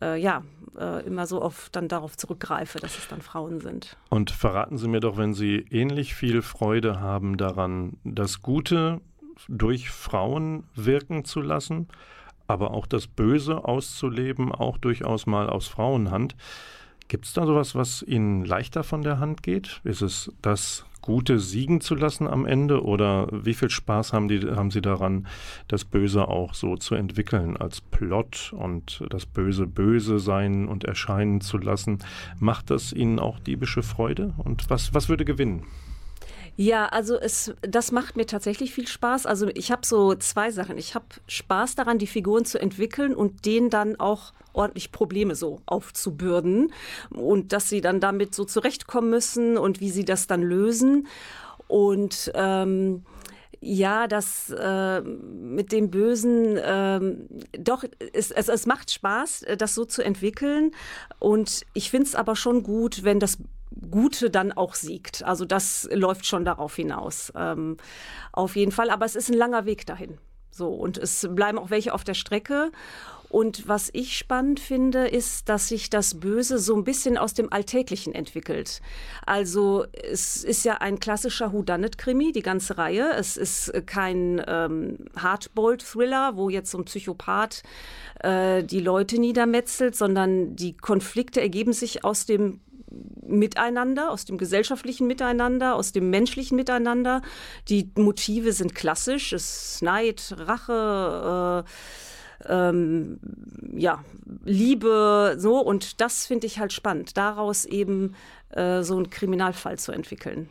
äh, 0.00 0.20
ja 0.20 0.42
äh, 0.78 1.06
immer 1.06 1.26
so 1.26 1.42
oft 1.42 1.74
dann 1.76 1.88
darauf 1.88 2.16
zurückgreife, 2.16 2.78
dass 2.78 2.98
es 2.98 3.08
dann 3.08 3.22
Frauen 3.22 3.60
sind. 3.60 3.96
Und 4.08 4.30
verraten 4.30 4.78
Sie 4.78 4.88
mir 4.88 5.00
doch, 5.00 5.16
wenn 5.16 5.34
Sie 5.34 5.66
ähnlich 5.70 6.14
viel 6.14 6.42
Freude 6.42 7.00
haben 7.00 7.36
daran, 7.36 7.98
das 8.04 8.42
Gute 8.42 9.00
durch 9.48 9.90
Frauen 9.90 10.64
wirken 10.74 11.24
zu 11.24 11.40
lassen, 11.40 11.88
aber 12.46 12.72
auch 12.72 12.86
das 12.86 13.06
Böse 13.06 13.64
auszuleben, 13.64 14.52
auch 14.52 14.78
durchaus 14.78 15.26
mal 15.26 15.48
aus 15.48 15.66
Frauenhand. 15.66 16.36
Gibt 17.08 17.26
es 17.26 17.32
da 17.32 17.46
sowas, 17.46 17.74
was 17.74 18.02
Ihnen 18.02 18.44
leichter 18.44 18.82
von 18.82 19.02
der 19.02 19.20
Hand 19.20 19.42
geht? 19.42 19.80
Ist 19.84 20.02
es 20.02 20.32
das 20.42 20.84
Gute 21.02 21.38
siegen 21.38 21.80
zu 21.80 21.94
lassen 21.94 22.26
am 22.26 22.46
Ende 22.46 22.82
oder 22.82 23.28
wie 23.30 23.54
viel 23.54 23.70
Spaß 23.70 24.12
haben, 24.12 24.26
die, 24.26 24.40
haben 24.40 24.72
Sie 24.72 24.80
daran, 24.82 25.28
das 25.68 25.84
Böse 25.84 26.26
auch 26.26 26.52
so 26.52 26.76
zu 26.76 26.96
entwickeln 26.96 27.56
als 27.56 27.80
Plot 27.80 28.52
und 28.56 29.04
das 29.10 29.24
Böse 29.24 29.68
böse 29.68 30.18
sein 30.18 30.66
und 30.66 30.82
erscheinen 30.82 31.40
zu 31.40 31.58
lassen? 31.58 32.00
Macht 32.40 32.70
das 32.70 32.92
Ihnen 32.92 33.20
auch 33.20 33.38
diebische 33.38 33.84
Freude? 33.84 34.34
Und 34.38 34.68
was, 34.68 34.94
was 34.94 35.08
würde 35.08 35.24
gewinnen? 35.24 35.62
Ja, 36.56 36.86
also 36.86 37.18
es, 37.20 37.54
das 37.60 37.92
macht 37.92 38.16
mir 38.16 38.26
tatsächlich 38.26 38.72
viel 38.72 38.86
Spaß. 38.86 39.26
Also 39.26 39.48
ich 39.54 39.70
habe 39.70 39.86
so 39.86 40.14
zwei 40.14 40.50
Sachen. 40.50 40.78
Ich 40.78 40.94
habe 40.94 41.04
Spaß 41.28 41.74
daran, 41.74 41.98
die 41.98 42.06
Figuren 42.06 42.46
zu 42.46 42.58
entwickeln 42.58 43.14
und 43.14 43.44
denen 43.44 43.68
dann 43.68 44.00
auch 44.00 44.32
ordentlich 44.54 44.90
Probleme 44.90 45.34
so 45.34 45.60
aufzubürden 45.66 46.72
und 47.10 47.52
dass 47.52 47.68
sie 47.68 47.82
dann 47.82 48.00
damit 48.00 48.34
so 48.34 48.46
zurechtkommen 48.46 49.10
müssen 49.10 49.58
und 49.58 49.80
wie 49.80 49.90
sie 49.90 50.06
das 50.06 50.26
dann 50.26 50.42
lösen. 50.42 51.06
Und 51.68 52.32
ähm, 52.34 53.04
ja, 53.60 54.06
das 54.06 54.50
äh, 54.50 55.00
mit 55.00 55.72
dem 55.72 55.90
Bösen, 55.90 56.58
ähm, 56.62 57.28
doch, 57.58 57.84
es, 58.12 58.30
es, 58.30 58.48
es 58.48 58.66
macht 58.66 58.90
Spaß, 58.90 59.42
äh, 59.42 59.56
das 59.56 59.74
so 59.74 59.84
zu 59.84 60.02
entwickeln. 60.02 60.72
Und 61.18 61.62
ich 61.74 61.90
finde 61.90 62.06
es 62.06 62.14
aber 62.14 62.36
schon 62.36 62.62
gut, 62.62 63.04
wenn 63.04 63.20
das 63.20 63.38
Gute 63.90 64.30
dann 64.30 64.52
auch 64.52 64.74
siegt. 64.74 65.22
Also 65.24 65.44
das 65.44 65.88
läuft 65.92 66.26
schon 66.26 66.44
darauf 66.44 66.76
hinaus. 66.76 67.32
Ähm, 67.36 67.76
auf 68.32 68.56
jeden 68.56 68.72
Fall. 68.72 68.90
Aber 68.90 69.04
es 69.04 69.16
ist 69.16 69.28
ein 69.28 69.36
langer 69.36 69.66
Weg 69.66 69.86
dahin. 69.86 70.18
So, 70.50 70.68
und 70.68 70.96
es 70.96 71.28
bleiben 71.30 71.58
auch 71.58 71.68
welche 71.68 71.92
auf 71.92 72.02
der 72.02 72.14
Strecke. 72.14 72.72
Und 73.28 73.68
was 73.68 73.90
ich 73.92 74.16
spannend 74.16 74.60
finde, 74.60 75.08
ist, 75.08 75.48
dass 75.48 75.68
sich 75.68 75.90
das 75.90 76.20
Böse 76.20 76.58
so 76.58 76.76
ein 76.76 76.84
bisschen 76.84 77.18
aus 77.18 77.34
dem 77.34 77.52
Alltäglichen 77.52 78.14
entwickelt. 78.14 78.80
Also 79.24 79.84
es 79.92 80.44
ist 80.44 80.64
ja 80.64 80.74
ein 80.74 81.00
klassischer 81.00 81.52
Whodunit-Krimi, 81.52 82.32
die 82.32 82.42
ganze 82.42 82.78
Reihe. 82.78 83.10
Es 83.16 83.36
ist 83.36 83.72
kein 83.86 84.42
ähm, 84.46 84.98
Hardboiled-Thriller, 85.16 86.36
wo 86.36 86.48
jetzt 86.50 86.70
so 86.70 86.78
ein 86.78 86.84
Psychopath 86.84 87.62
äh, 88.20 88.62
die 88.62 88.80
Leute 88.80 89.18
niedermetzelt, 89.18 89.96
sondern 89.96 90.54
die 90.56 90.76
Konflikte 90.76 91.40
ergeben 91.40 91.72
sich 91.72 92.04
aus 92.04 92.26
dem 92.26 92.60
Miteinander, 93.26 94.10
aus 94.10 94.24
dem 94.24 94.38
gesellschaftlichen 94.38 95.06
Miteinander, 95.06 95.74
aus 95.74 95.92
dem 95.92 96.10
menschlichen 96.10 96.56
Miteinander. 96.56 97.22
Die 97.68 97.90
Motive 97.96 98.52
sind 98.52 98.74
klassisch, 98.74 99.32
es 99.32 99.72
ist 99.72 99.82
Neid, 99.82 100.34
Rache, 100.38 101.64
äh, 101.66 101.70
ähm, 102.48 103.18
ja, 103.74 104.04
Liebe, 104.44 105.36
so. 105.38 105.58
Und 105.58 106.00
das 106.00 106.26
finde 106.26 106.46
ich 106.46 106.58
halt 106.58 106.72
spannend, 106.72 107.16
daraus 107.16 107.64
eben 107.64 108.14
äh, 108.50 108.82
so 108.82 108.96
einen 108.96 109.10
Kriminalfall 109.10 109.78
zu 109.78 109.92
entwickeln. 109.92 110.48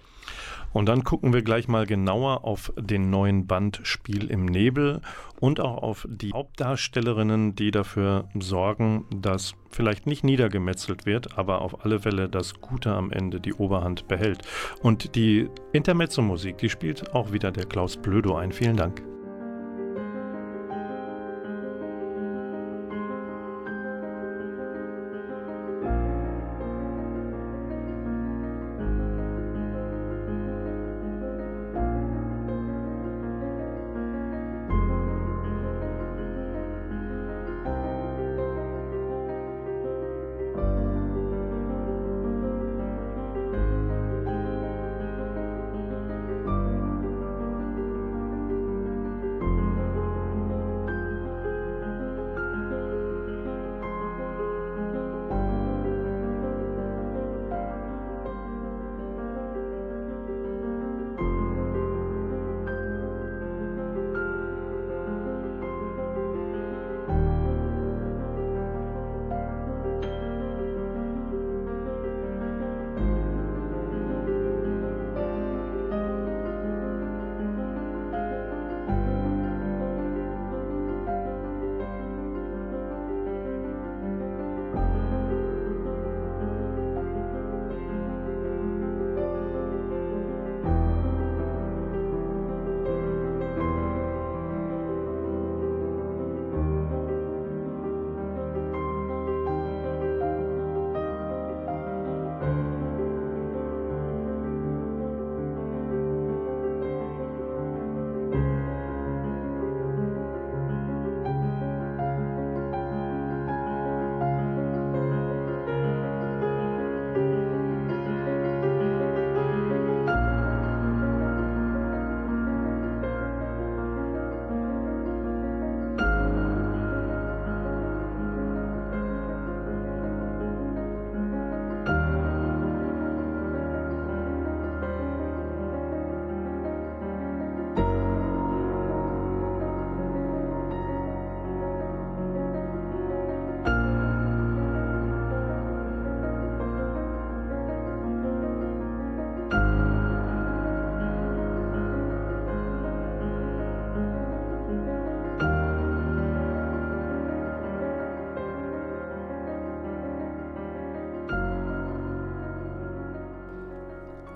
Und 0.75 0.87
dann 0.87 1.05
gucken 1.05 1.31
wir 1.31 1.41
gleich 1.41 1.69
mal 1.69 1.85
genauer 1.85 2.43
auf 2.43 2.73
den 2.75 3.09
neuen 3.09 3.47
Band 3.47 3.79
Spiel 3.83 4.29
im 4.29 4.45
Nebel 4.45 4.99
und 5.39 5.61
auch 5.61 5.81
auf 5.81 6.05
die 6.09 6.33
Hauptdarstellerinnen, 6.33 7.55
die 7.55 7.71
dafür 7.71 8.27
sorgen, 8.37 9.05
dass 9.09 9.53
vielleicht 9.69 10.05
nicht 10.05 10.25
niedergemetzelt 10.25 11.05
wird, 11.05 11.37
aber 11.37 11.61
auf 11.61 11.85
alle 11.85 12.01
Fälle 12.01 12.27
das 12.27 12.55
Gute 12.55 12.91
am 12.91 13.09
Ende 13.09 13.39
die 13.39 13.53
Oberhand 13.53 14.09
behält. 14.09 14.41
Und 14.81 15.15
die 15.15 15.47
Intermezzo-Musik, 15.71 16.57
die 16.57 16.69
spielt 16.69 17.13
auch 17.13 17.31
wieder 17.31 17.53
der 17.53 17.67
Klaus 17.67 17.95
Blödo 17.95 18.35
ein. 18.35 18.51
Vielen 18.51 18.75
Dank. 18.75 19.14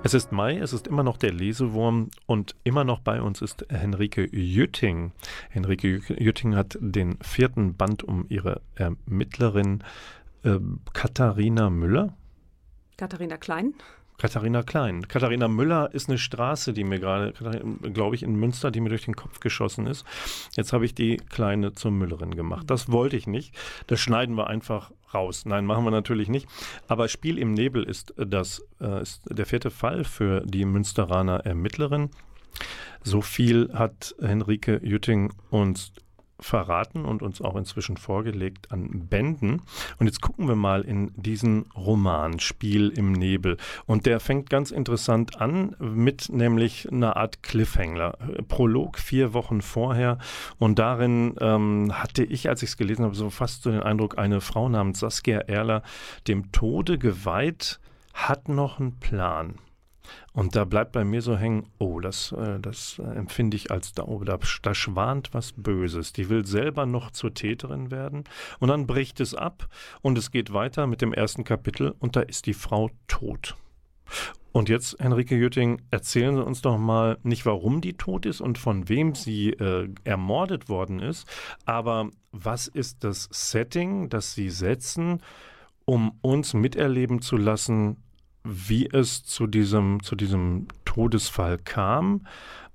Es 0.10 0.16
ist 0.16 0.32
Mai, 0.32 0.58
es 0.58 0.74
ist 0.74 0.88
immer 0.88 1.04
noch 1.04 1.18
der 1.18 1.32
Lesewurm 1.32 2.10
und 2.26 2.56
immer 2.64 2.84
noch 2.84 3.00
bei 3.00 3.22
uns 3.22 3.44
ist 3.44 3.68
Henrike 3.70 4.28
Jütting. 4.36 5.12
Henrike 5.52 6.02
Jütting 6.18 6.56
hat 6.56 6.80
den 6.82 7.20
vierten 7.22 7.76
Band 7.76 8.04
um 8.04 8.26
ihre 8.28 8.64
Ermittlerin 8.74 9.84
äh, 10.42 10.58
Katharina 10.94 11.70
Müller. 11.70 12.18
Katharina 12.98 13.38
Klein. 13.38 13.76
Katharina 14.20 14.64
Klein. 14.64 15.08
Katharina 15.08 15.48
Müller 15.48 15.94
ist 15.94 16.10
eine 16.10 16.18
Straße, 16.18 16.74
die 16.74 16.84
mir 16.84 17.00
gerade, 17.00 17.34
glaube 17.94 18.16
ich, 18.16 18.22
in 18.22 18.36
Münster, 18.36 18.70
die 18.70 18.82
mir 18.82 18.90
durch 18.90 19.06
den 19.06 19.16
Kopf 19.16 19.40
geschossen 19.40 19.88
ist. 19.88 20.06
Jetzt 20.56 20.74
habe 20.74 20.86
ich 20.86 20.94
die 20.94 21.18
Kleine 21.18 21.74
zur 21.74 21.92
Müllerin 21.92 22.36
gemacht. 22.36 22.70
Das 22.70 22.92
wollte 22.92 23.16
ich 23.16 23.28
nicht. 23.28 23.56
Das 23.88 24.00
schneiden 24.00 24.36
wir 24.36 24.48
einfach 24.48 24.92
raus. 25.14 25.46
Nein, 25.46 25.66
machen 25.66 25.86
wir 25.86 25.92
natürlich 25.92 26.28
nicht. 26.28 26.48
Aber 26.88 27.08
Spiel 27.08 27.38
im 27.38 27.54
Nebel 27.54 27.84
ist, 27.84 28.14
das, 28.18 28.62
äh, 28.82 29.02
ist 29.02 29.22
der 29.30 29.46
vierte 29.46 29.72
Fall 29.72 30.04
für 30.04 30.42
die 30.42 30.66
Münsteraner 30.66 31.46
Ermittlerin. 31.46 32.10
So 33.04 33.22
viel 33.22 33.72
hat 33.74 34.16
Henrike 34.20 34.82
Jütting 34.84 35.32
uns 35.50 35.94
verraten 36.40 37.06
und 37.06 37.22
uns 37.22 37.42
auch 37.42 37.56
inzwischen 37.56 37.98
vorgelegt 37.98 38.72
an 38.72 39.08
Bänden. 39.08 39.62
Und 39.98 40.08
jetzt 40.08 40.22
gucken 40.22 40.48
wir 40.48 40.56
mal 40.56 40.82
in 40.82 41.12
diesen 41.16 41.66
Roman 41.76 42.40
Spiel 42.40 42.90
im 42.90 43.12
Nebel. 43.12 43.58
Und 43.86 44.06
der 44.06 44.20
fängt 44.20 44.50
ganz 44.50 44.72
interessant 44.72 45.40
an 45.42 45.76
mit 45.80 46.30
nämlich 46.30 46.92
einer 46.92 47.18
Art 47.18 47.44
Cliffhanger. 47.44 48.18
Prolog 48.48 49.00
vier 49.00 49.34
Wochen 49.34 49.62
vorher. 49.62 50.18
Und 50.58 50.80
darin 50.80 51.36
ähm, 51.40 51.92
hatte 51.94 52.24
ich, 52.24 52.50
als 52.50 52.64
ich 52.64 52.70
es 52.70 52.78
gelesen 52.78 53.06
habe, 53.06 53.16
so 53.16 53.30
fast 53.30 53.64
so 53.64 53.72
den 53.72 53.84
Eindruck, 53.84 54.18
eine 54.18 54.42
Frau 54.42 54.70
namens 54.70 55.00
Saskia 55.00 55.40
Erler 55.40 55.84
dem 56.28 56.52
Tode 56.52 56.98
geweiht, 56.98 57.80
hat 58.14 58.50
noch 58.50 58.80
einen 58.80 59.00
Plan. 59.00 59.56
Und 60.34 60.56
da 60.56 60.66
bleibt 60.66 60.92
bei 60.92 61.04
mir 61.04 61.22
so 61.22 61.38
hängen, 61.38 61.68
oh, 61.80 62.00
das, 62.00 62.32
äh, 62.32 62.60
das 62.60 63.00
äh, 63.00 63.04
empfinde 63.04 63.58
ich 63.58 63.72
als, 63.72 63.94
da, 63.94 64.04
oh, 64.04 64.24
da, 64.24 64.38
da 64.62 64.74
schwant 64.74 65.34
was 65.34 65.54
Böses. 65.54 66.14
Die 66.14 66.30
will 66.30 66.46
selber 66.46 66.86
noch 66.86 67.12
zur 67.12 67.34
Täterin 67.34 67.92
werden. 67.92 68.24
Und 68.60 68.70
dann 68.70 68.88
bricht 68.88 69.20
es 69.20 69.34
ab 69.36 69.68
und 70.02 70.18
es 70.18 70.32
geht 70.32 70.54
weiter 70.54 70.88
mit 70.88 71.02
dem 71.02 71.14
ersten 71.14 71.44
Kapitel 71.44 71.96
und 72.00 72.16
da 72.16 72.22
ist 72.22 72.46
die 72.46 72.54
Frau 72.54 72.90
tot. 73.08 73.56
Und 74.52 74.68
jetzt, 74.68 74.98
Henrike 75.00 75.36
Jütting, 75.36 75.82
erzählen 75.92 76.36
Sie 76.36 76.44
uns 76.44 76.62
doch 76.62 76.78
mal 76.78 77.20
nicht, 77.22 77.46
warum 77.46 77.82
die 77.82 77.94
tot 77.94 78.26
ist 78.26 78.42
und 78.42 78.58
von 78.58 78.90
wem 78.90 79.14
sie 79.14 79.52
äh, 79.52 79.88
ermordet 80.04 80.70
worden 80.70 81.00
ist, 81.00 81.28
aber 81.66 82.10
was 82.32 82.68
ist 82.68 83.04
das 83.04 83.30
Setting, 83.32 84.10
das 84.10 84.34
Sie 84.34 84.50
setzen, 84.50 85.22
um 85.86 86.18
uns 86.22 86.54
miterleben 86.54 87.22
zu 87.22 87.38
lassen, 87.38 87.98
wie 88.50 88.88
es 88.88 89.24
zu 89.24 89.48
diesem, 89.48 90.02
zu 90.04 90.16
diesem 90.16 90.68
Todesfall 90.86 91.58
kam 91.58 92.22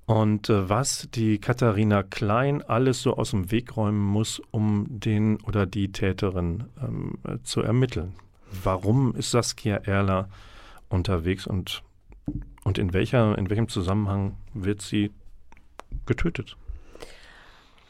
und 0.05 0.49
äh, 0.49 0.69
was 0.69 1.07
die 1.13 1.39
Katharina 1.39 2.03
Klein 2.03 2.61
alles 2.61 3.01
so 3.01 3.15
aus 3.17 3.31
dem 3.31 3.51
Weg 3.51 3.75
räumen 3.75 3.99
muss, 3.99 4.41
um 4.51 4.85
den 4.89 5.41
oder 5.41 5.65
die 5.65 5.91
Täterin 5.91 6.65
ähm, 6.81 7.17
äh, 7.27 7.37
zu 7.43 7.61
ermitteln. 7.61 8.13
Warum 8.63 9.15
ist 9.15 9.31
Saskia 9.31 9.77
Erler 9.77 10.29
unterwegs 10.89 11.47
und, 11.47 11.83
und 12.63 12.77
in, 12.77 12.93
welcher, 12.93 13.37
in 13.37 13.49
welchem 13.49 13.67
Zusammenhang 13.67 14.37
wird 14.53 14.81
sie 14.81 15.11
getötet? 16.05 16.55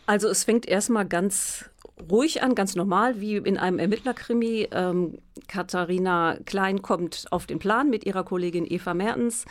Also 0.05 0.29
es 0.29 0.43
fängt 0.43 0.67
erstmal 0.67 1.05
ganz 1.05 1.69
ruhig 2.09 2.43
an, 2.43 2.55
ganz 2.55 2.75
normal, 2.75 3.21
wie 3.21 3.37
in 3.37 3.57
einem 3.57 3.79
Ermittlerkrimi. 3.79 4.67
Ähm, 4.71 5.17
Katharina 5.47 6.37
Klein 6.45 6.81
kommt 6.81 7.25
auf 7.31 7.45
den 7.45 7.59
Plan 7.59 7.89
mit 7.89 8.05
ihrer 8.05 8.23
Kollegin 8.23 8.65
Eva 8.69 8.93
Mertens. 8.93 9.45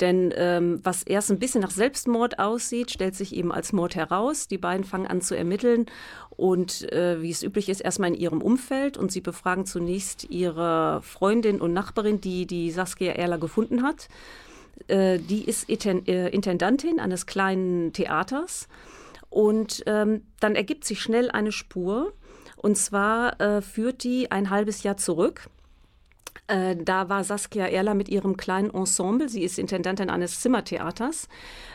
Denn 0.00 0.32
ähm, 0.36 0.80
was 0.82 1.02
erst 1.02 1.30
ein 1.30 1.38
bisschen 1.38 1.60
nach 1.60 1.70
Selbstmord 1.70 2.38
aussieht, 2.38 2.90
stellt 2.90 3.14
sich 3.14 3.34
eben 3.34 3.52
als 3.52 3.72
Mord 3.72 3.94
heraus. 3.94 4.48
Die 4.48 4.58
beiden 4.58 4.84
fangen 4.84 5.06
an 5.06 5.20
zu 5.20 5.36
ermitteln 5.36 5.86
und 6.30 6.90
äh, 6.92 7.20
wie 7.20 7.30
es 7.30 7.42
üblich 7.42 7.68
ist, 7.68 7.80
erstmal 7.80 8.10
in 8.10 8.20
ihrem 8.20 8.40
Umfeld. 8.40 8.96
Und 8.96 9.12
sie 9.12 9.20
befragen 9.20 9.66
zunächst 9.66 10.30
ihre 10.30 11.02
Freundin 11.02 11.60
und 11.60 11.72
Nachbarin, 11.72 12.20
die 12.20 12.46
die 12.46 12.70
Saskia 12.70 13.12
Erler 13.12 13.38
gefunden 13.38 13.82
hat. 13.82 14.08
Äh, 14.88 15.18
die 15.18 15.44
ist 15.44 15.68
äh, 15.68 16.28
Intendantin 16.28 16.98
eines 16.98 17.26
kleinen 17.26 17.92
Theaters. 17.92 18.68
Und 19.30 19.84
ähm, 19.86 20.26
dann 20.40 20.56
ergibt 20.56 20.84
sich 20.84 21.00
schnell 21.00 21.30
eine 21.30 21.52
Spur. 21.52 22.12
Und 22.56 22.76
zwar 22.76 23.40
äh, 23.40 23.62
führt 23.62 24.04
die 24.04 24.30
ein 24.30 24.50
halbes 24.50 24.82
Jahr 24.82 24.96
zurück. 24.96 25.48
Äh, 26.48 26.76
da 26.76 27.08
war 27.08 27.24
Saskia 27.24 27.66
Erler 27.66 27.94
mit 27.94 28.08
ihrem 28.08 28.36
kleinen 28.36 28.70
Ensemble, 28.70 29.28
sie 29.28 29.42
ist 29.42 29.58
Intendantin 29.58 30.10
eines 30.10 30.40
Zimmertheaters, 30.40 31.28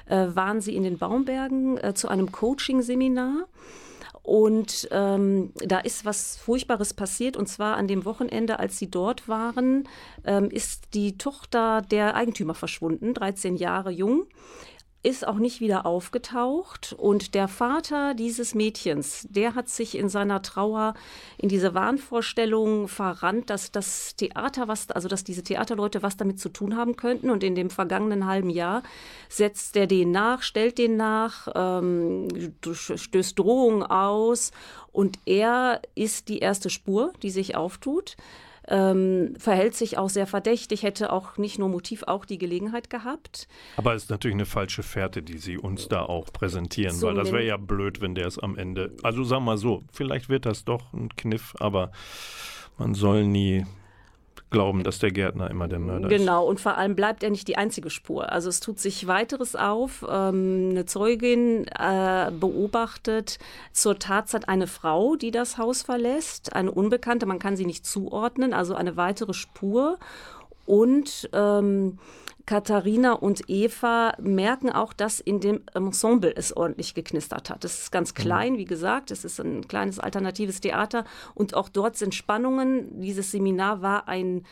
äh, 0.08 0.28
waren 0.34 0.60
sie 0.60 0.76
in 0.76 0.84
den 0.84 0.98
Baumbergen 0.98 1.78
äh, 1.78 1.94
zu 1.94 2.10
einem 2.10 2.32
Coaching-Seminar. 2.32 3.48
Und 4.22 4.88
ähm, 4.92 5.54
da 5.56 5.80
ist 5.80 6.04
was 6.04 6.38
Furchtbares 6.38 6.96
passiert. 6.96 7.38
Und 7.38 7.48
zwar 7.48 7.78
an 7.78 7.88
dem 7.88 8.06
Wochenende, 8.06 8.60
als 8.60 8.80
sie 8.80 8.90
dort 8.90 9.28
waren, 9.30 9.88
ähm, 10.26 10.50
ist 10.50 10.96
die 10.96 11.18
Tochter 11.20 11.84
der 11.84 12.16
Eigentümer 12.16 12.56
verschwunden, 12.56 13.14
13 13.14 13.56
Jahre 13.56 13.92
jung 13.92 14.26
ist 15.06 15.28
auch 15.28 15.36
nicht 15.36 15.62
wieder 15.62 15.86
aufgetaucht. 15.86 16.94
Und 16.98 17.36
der 17.36 17.48
Vater 17.48 18.16
dieses 18.16 18.56
Mädchens, 18.56 19.28
der 19.30 19.54
hat 19.54 19.70
sich 19.70 19.96
in 19.98 20.10
seiner 20.10 20.42
Trauer 20.42 20.96
in 21.38 21.48
diese 21.48 21.76
Wahnvorstellung 21.76 22.88
verrannt, 22.88 23.52
dass 23.52 23.72
das 23.72 24.16
Theater, 24.16 24.68
was, 24.68 24.90
also 24.90 25.08
dass 25.08 25.24
diese 25.24 25.44
Theaterleute 25.44 26.02
was 26.02 26.18
damit 26.18 26.40
zu 26.40 26.50
tun 26.50 26.76
haben 26.76 26.96
könnten. 26.96 27.30
Und 27.30 27.44
in 27.44 27.54
dem 27.54 27.70
vergangenen 27.70 28.26
halben 28.26 28.50
Jahr 28.50 28.82
setzt 29.30 29.78
er 29.78 29.86
den 29.86 30.10
nach, 30.12 30.42
stellt 30.42 30.80
den 30.80 30.98
nach, 30.98 31.48
ähm, 31.54 32.28
stößt 32.64 33.38
Drohungen 33.38 33.84
aus. 33.84 34.52
Und 34.92 35.20
er 35.26 35.82
ist 35.94 36.30
die 36.30 36.40
erste 36.40 36.72
Spur, 36.72 37.14
die 37.22 37.30
sich 37.30 37.56
auftut 37.56 38.18
ähm, 38.68 39.34
verhält 39.38 39.76
sich 39.76 39.98
auch 39.98 40.10
sehr 40.10 40.28
verdächtig, 40.28 40.84
hätte 40.84 41.12
auch 41.12 41.38
nicht 41.38 41.60
nur 41.60 41.70
Motiv, 41.70 42.04
auch 42.04 42.26
die 42.26 42.38
Gelegenheit 42.38 42.90
gehabt. 42.90 43.48
Aber 43.78 43.94
es 43.94 44.04
ist 44.04 44.10
natürlich 44.10 44.36
eine 44.36 44.46
falsche 44.46 44.84
Fährte, 44.84 45.22
die 45.22 45.38
Sie 45.38 45.58
uns 45.58 45.88
da 45.88 46.02
auch 46.02 46.32
präsentieren, 46.32 46.96
So 46.96 47.08
weil 47.08 47.16
das 47.16 47.32
wäre 47.32 47.46
ja 47.46 47.58
blöd, 47.58 48.02
wenn 48.02 48.16
der 48.16 48.28
es 48.28 48.40
am 48.40 48.58
Ende. 48.58 48.96
Also 49.04 49.24
sagen 49.24 49.44
wir 49.44 49.52
mal 49.52 49.58
so, 49.58 49.84
vielleicht 49.92 50.30
wird 50.30 50.46
das 50.46 50.66
doch 50.66 50.94
ein 50.94 51.10
Kniff, 51.16 51.54
aber 51.60 51.92
man 52.78 52.94
soll 52.94 53.26
nie 53.26 53.66
glauben, 54.56 54.84
dass 54.84 55.00
der 55.00 55.12
Gärtner 55.12 55.52
immer 55.52 55.68
der 55.68 55.80
Mörder 55.80 56.10
ist. 56.10 56.18
Genau, 56.18 56.46
und 56.48 56.62
vor 56.62 56.78
allem 56.78 56.96
bleibt 56.96 57.24
er 57.24 57.30
nicht 57.30 57.46
die 57.50 57.58
einzige 57.58 57.90
Spur. 57.90 58.32
Also 58.32 58.48
es 58.48 58.62
tut 58.62 58.80
sich 58.80 59.06
weiteres 59.06 59.58
auf. 59.58 60.06
Ähm, 60.10 60.70
eine 60.72 60.86
Zeugin 60.86 61.68
äh, 61.68 62.32
beobachtet 62.32 63.38
zur 63.74 64.00
Tatzeit 64.00 64.48
eine 64.48 64.68
Frau, 64.68 65.18
die 65.18 65.32
das 65.32 65.58
Haus 65.58 65.82
verlässt, 65.82 66.56
eine 66.56 66.72
Unbekannte, 66.72 67.26
man 67.26 67.38
kann 67.38 67.58
sie 67.58 67.66
nicht 67.66 67.86
zuordnen, 67.86 68.54
also 68.54 68.76
eine 68.76 68.96
weitere 68.96 69.34
Spur. 69.34 69.98
Und 70.66 71.30
ähm, 71.34 72.00
Katharina 72.46 73.14
und 73.14 73.50
Eva 73.50 74.14
merken 74.22 74.70
auch, 74.70 74.94
dass 74.94 75.20
in 75.20 75.40
dem 75.40 75.62
Ensemble 75.74 76.32
es 76.36 76.56
ordentlich 76.56 76.94
geknistert 76.94 77.50
hat. 77.50 77.66
Es 77.66 77.82
ist 77.82 77.92
ganz 77.92 78.14
klein, 78.14 78.58
wie 78.58 78.66
gesagt, 78.66 79.10
es 79.10 79.26
ist 79.26 79.40
ein 79.40 79.68
kleines 79.68 80.00
alternatives 80.00 80.62
Theater 80.62 81.06
und 81.34 81.56
auch 81.56 81.70
dort 81.70 81.98
sind 81.98 82.14
Spannungen. 82.14 83.02
Dieses 83.02 83.32
Seminar 83.32 83.82
war 83.82 84.08
ein 84.08 84.46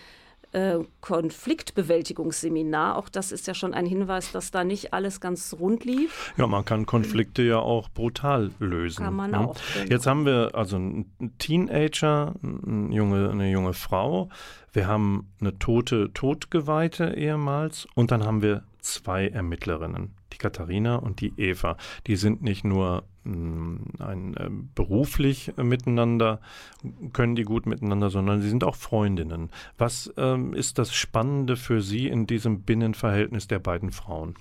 äh, 0.54 0.80
Konfliktbewältigungsseminar. 1.02 2.98
Auch 2.98 3.10
das 3.10 3.32
ist 3.32 3.48
ja 3.48 3.54
schon 3.54 3.74
ein 3.74 3.86
Hinweis, 3.86 4.32
dass 4.32 4.52
da 4.52 4.64
nicht 4.64 4.94
alles 4.94 5.20
ganz 5.20 5.56
rund 5.60 5.84
lief. 5.84 6.34
Ja, 6.38 6.48
man 6.48 6.64
kann 6.64 6.86
Konflikte 6.86 7.44
ja 7.44 7.60
auch 7.60 7.90
brutal 7.90 8.52
lösen. 8.60 9.04
Kann 9.04 9.16
man 9.16 9.32
ne? 9.32 9.40
auch, 9.40 9.58
genau. 9.74 9.90
Jetzt 9.90 10.08
haben 10.08 10.26
wir 10.26 10.52
also 10.54 10.78
einen 10.78 11.12
Teenager, 11.40 12.36
eine 12.42 12.94
junge, 12.94 13.30
eine 13.30 13.52
junge 13.52 13.74
Frau. 13.74 14.30
Wir 14.72 14.88
haben 14.88 15.32
eine 15.40 15.58
tote 15.60 16.14
Todgeweihte 16.14 17.14
ehemals 17.16 17.88
und 17.96 18.12
dann 18.12 18.24
haben 18.24 18.42
wir 18.42 18.64
zwei 18.80 19.28
Ermittlerinnen, 19.28 20.16
die 20.34 20.38
Katharina 20.38 20.96
und 20.96 21.22
die 21.22 21.34
Eva. 21.38 21.78
Die 22.08 22.16
sind 22.16 22.42
nicht 22.42 22.64
nur 22.64 23.04
ein, 23.26 24.36
äh, 24.38 24.50
beruflich 24.76 25.54
äh, 25.58 25.64
miteinander, 25.64 26.40
können 27.14 27.36
die 27.36 27.44
gut 27.44 27.66
miteinander, 27.66 28.10
sondern 28.10 28.42
sie 28.42 28.50
sind 28.50 28.64
auch 28.64 28.76
Freundinnen. 28.76 29.50
Was 29.78 30.14
ähm, 30.18 30.54
ist 30.54 30.78
das 30.78 30.94
Spannende 30.94 31.56
für 31.56 31.82
Sie 31.82 32.08
in 32.08 32.28
diesem 32.28 32.62
Binnenverhältnis 32.62 33.48
der 33.48 33.60
beiden 33.60 33.92
Frauen? 33.92 34.36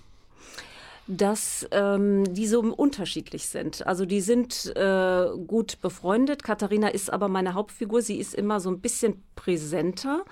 dass 1.09 1.66
ähm, 1.72 2.33
die 2.33 2.47
so 2.47 2.61
unterschiedlich 2.61 3.49
sind. 3.49 3.87
Also 3.87 4.07
die 4.07 4.20
sind 4.20 4.72
äh, 4.76 5.26
gut 5.47 5.80
befreundet. 5.80 6.45
Katharina 6.45 6.89
ist 6.89 7.12
aber 7.12 7.28
meine 7.28 7.55
Hauptfigur. 7.55 8.03
Sie 8.03 8.18
ist 8.18 8.35
immer 8.35 8.61
so 8.61 8.70
ein 8.70 8.80
bisschen 8.80 9.22
präsenter. 9.35 10.24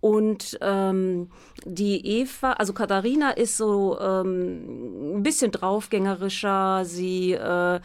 Und 0.00 0.58
ähm, 0.60 1.30
die 1.64 2.06
Eva, 2.06 2.52
also 2.52 2.72
Katharina 2.72 3.30
ist 3.30 3.56
so 3.56 3.98
ähm, 4.00 5.16
ein 5.16 5.22
bisschen 5.22 5.50
draufgängerischer. 5.50 6.84
Sie 6.84 7.32
äh, 7.32 7.80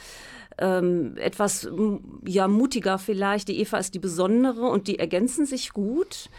ähm, 0.60 1.18
etwas 1.18 1.68
ja 2.26 2.48
mutiger 2.48 3.00
vielleicht. 3.00 3.48
Die 3.48 3.60
Eva 3.60 3.78
ist 3.78 3.94
die 3.94 4.00
besondere 4.00 4.68
und 4.68 4.88
die 4.88 5.00
ergänzen 5.00 5.46
sich 5.46 5.74
gut. 5.74 6.30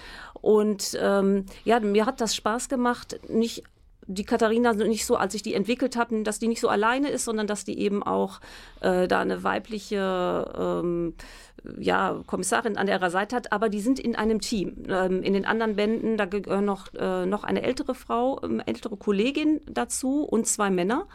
Und 0.40 0.96
ähm, 1.00 1.46
ja, 1.64 1.80
mir 1.80 2.06
hat 2.06 2.20
das 2.20 2.36
Spaß 2.36 2.68
gemacht, 2.68 3.18
nicht 3.28 3.64
die 4.06 4.24
Katharina 4.24 4.74
nicht 4.74 5.06
so, 5.06 5.16
als 5.16 5.34
ich 5.34 5.42
die 5.42 5.54
entwickelt 5.54 5.96
habe, 5.96 6.22
dass 6.22 6.38
die 6.38 6.48
nicht 6.48 6.60
so 6.60 6.68
alleine 6.68 7.08
ist, 7.08 7.24
sondern 7.24 7.46
dass 7.46 7.64
die 7.64 7.78
eben 7.78 8.02
auch 8.02 8.40
äh, 8.80 9.08
da 9.08 9.20
eine 9.20 9.42
weibliche 9.42 10.52
ähm, 10.56 11.14
ja, 11.78 12.20
Kommissarin 12.26 12.76
an 12.76 12.88
ihrer 12.88 13.10
Seite 13.10 13.36
hat, 13.36 13.52
aber 13.52 13.68
die 13.68 13.80
sind 13.80 13.98
in 13.98 14.16
einem 14.16 14.40
Team. 14.40 14.84
Ähm, 14.88 15.22
in 15.22 15.32
den 15.32 15.44
anderen 15.44 15.76
Bänden, 15.76 16.16
da 16.16 16.26
gehören 16.26 16.64
noch, 16.64 16.92
äh, 16.94 17.26
noch 17.26 17.44
eine 17.44 17.62
ältere 17.62 17.94
Frau, 17.94 18.40
ähm, 18.42 18.62
ältere 18.64 18.96
Kollegin 18.96 19.60
dazu 19.66 20.22
und 20.22 20.46
zwei 20.46 20.70
Männer. 20.70 21.06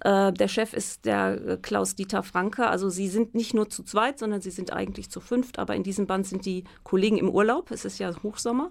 Äh, 0.00 0.32
der 0.32 0.48
Chef 0.48 0.74
ist 0.74 1.06
der 1.06 1.46
äh, 1.46 1.56
Klaus-Dieter 1.56 2.22
Franke. 2.22 2.66
Also 2.66 2.88
sie 2.88 3.08
sind 3.08 3.34
nicht 3.34 3.54
nur 3.54 3.68
zu 3.68 3.82
zweit, 3.82 4.18
sondern 4.18 4.40
sie 4.40 4.50
sind 4.50 4.72
eigentlich 4.72 5.10
zu 5.10 5.20
fünft. 5.20 5.58
Aber 5.58 5.74
in 5.74 5.82
diesem 5.82 6.06
Band 6.06 6.26
sind 6.26 6.44
die 6.44 6.64
Kollegen 6.82 7.18
im 7.18 7.30
Urlaub. 7.30 7.70
Es 7.70 7.84
ist 7.84 7.98
ja 7.98 8.12
Hochsommer. 8.22 8.70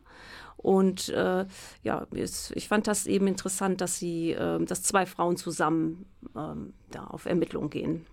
Und 0.57 1.09
äh, 1.09 1.45
ja, 1.83 2.07
es, 2.15 2.51
ich 2.55 2.67
fand 2.67 2.87
das 2.87 3.05
eben 3.05 3.27
interessant, 3.27 3.81
dass 3.81 3.99
sie, 3.99 4.31
äh, 4.31 4.63
dass 4.63 4.83
zwei 4.83 5.05
Frauen 5.05 5.37
zusammen 5.37 6.05
ähm, 6.35 6.73
da 6.91 7.05
auf 7.05 7.25
Ermittlungen 7.25 7.69
gehen. 7.69 8.05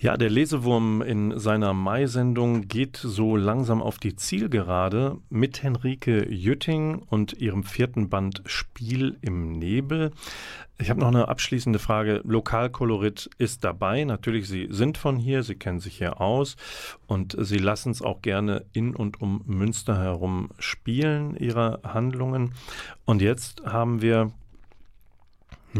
Ja, 0.00 0.16
der 0.16 0.30
Lesewurm 0.30 1.02
in 1.02 1.40
seiner 1.40 1.74
Mai-Sendung 1.74 2.68
geht 2.68 2.96
so 2.98 3.34
langsam 3.34 3.82
auf 3.82 3.98
die 3.98 4.14
Zielgerade 4.14 5.18
mit 5.28 5.64
Henrike 5.64 6.32
Jütting 6.32 6.98
und 6.98 7.32
ihrem 7.32 7.64
vierten 7.64 8.08
Band 8.08 8.42
Spiel 8.46 9.18
im 9.22 9.58
Nebel. 9.58 10.12
Ich 10.78 10.88
habe 10.88 11.00
noch 11.00 11.08
eine 11.08 11.26
abschließende 11.26 11.80
Frage. 11.80 12.20
Lokalkolorit 12.22 13.28
ist 13.38 13.64
dabei. 13.64 14.04
Natürlich, 14.04 14.46
Sie 14.46 14.68
sind 14.70 14.98
von 14.98 15.16
hier, 15.16 15.42
Sie 15.42 15.56
kennen 15.56 15.80
sich 15.80 15.98
hier 15.98 16.20
aus 16.20 16.54
und 17.08 17.34
Sie 17.36 17.58
lassen 17.58 17.90
es 17.90 18.00
auch 18.00 18.22
gerne 18.22 18.66
in 18.72 18.94
und 18.94 19.20
um 19.20 19.42
Münster 19.46 19.98
herum 19.98 20.50
spielen, 20.60 21.34
Ihre 21.34 21.80
Handlungen. 21.82 22.54
Und 23.04 23.20
jetzt 23.20 23.64
haben 23.64 24.00
wir 24.00 24.32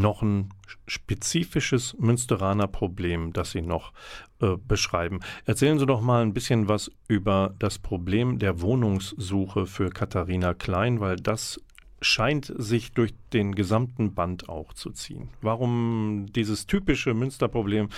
noch 0.00 0.22
ein 0.22 0.50
spezifisches 0.86 1.96
Münsteraner 1.98 2.66
Problem, 2.66 3.32
das 3.32 3.50
Sie 3.50 3.62
noch 3.62 3.92
äh, 4.40 4.56
beschreiben. 4.56 5.20
Erzählen 5.44 5.78
Sie 5.78 5.86
doch 5.86 6.00
mal 6.00 6.22
ein 6.22 6.34
bisschen 6.34 6.68
was 6.68 6.90
über 7.08 7.54
das 7.58 7.78
Problem 7.78 8.38
der 8.38 8.60
Wohnungssuche 8.60 9.66
für 9.66 9.90
Katharina 9.90 10.54
Klein, 10.54 11.00
weil 11.00 11.16
das 11.16 11.60
scheint 12.00 12.52
sich 12.56 12.92
durch 12.92 13.12
den 13.32 13.54
gesamten 13.54 14.14
Band 14.14 14.48
auch 14.48 14.72
zu 14.72 14.90
ziehen. 14.90 15.30
Warum 15.42 16.26
dieses 16.34 16.66
typische 16.66 17.12
Münsterproblem 17.14 17.88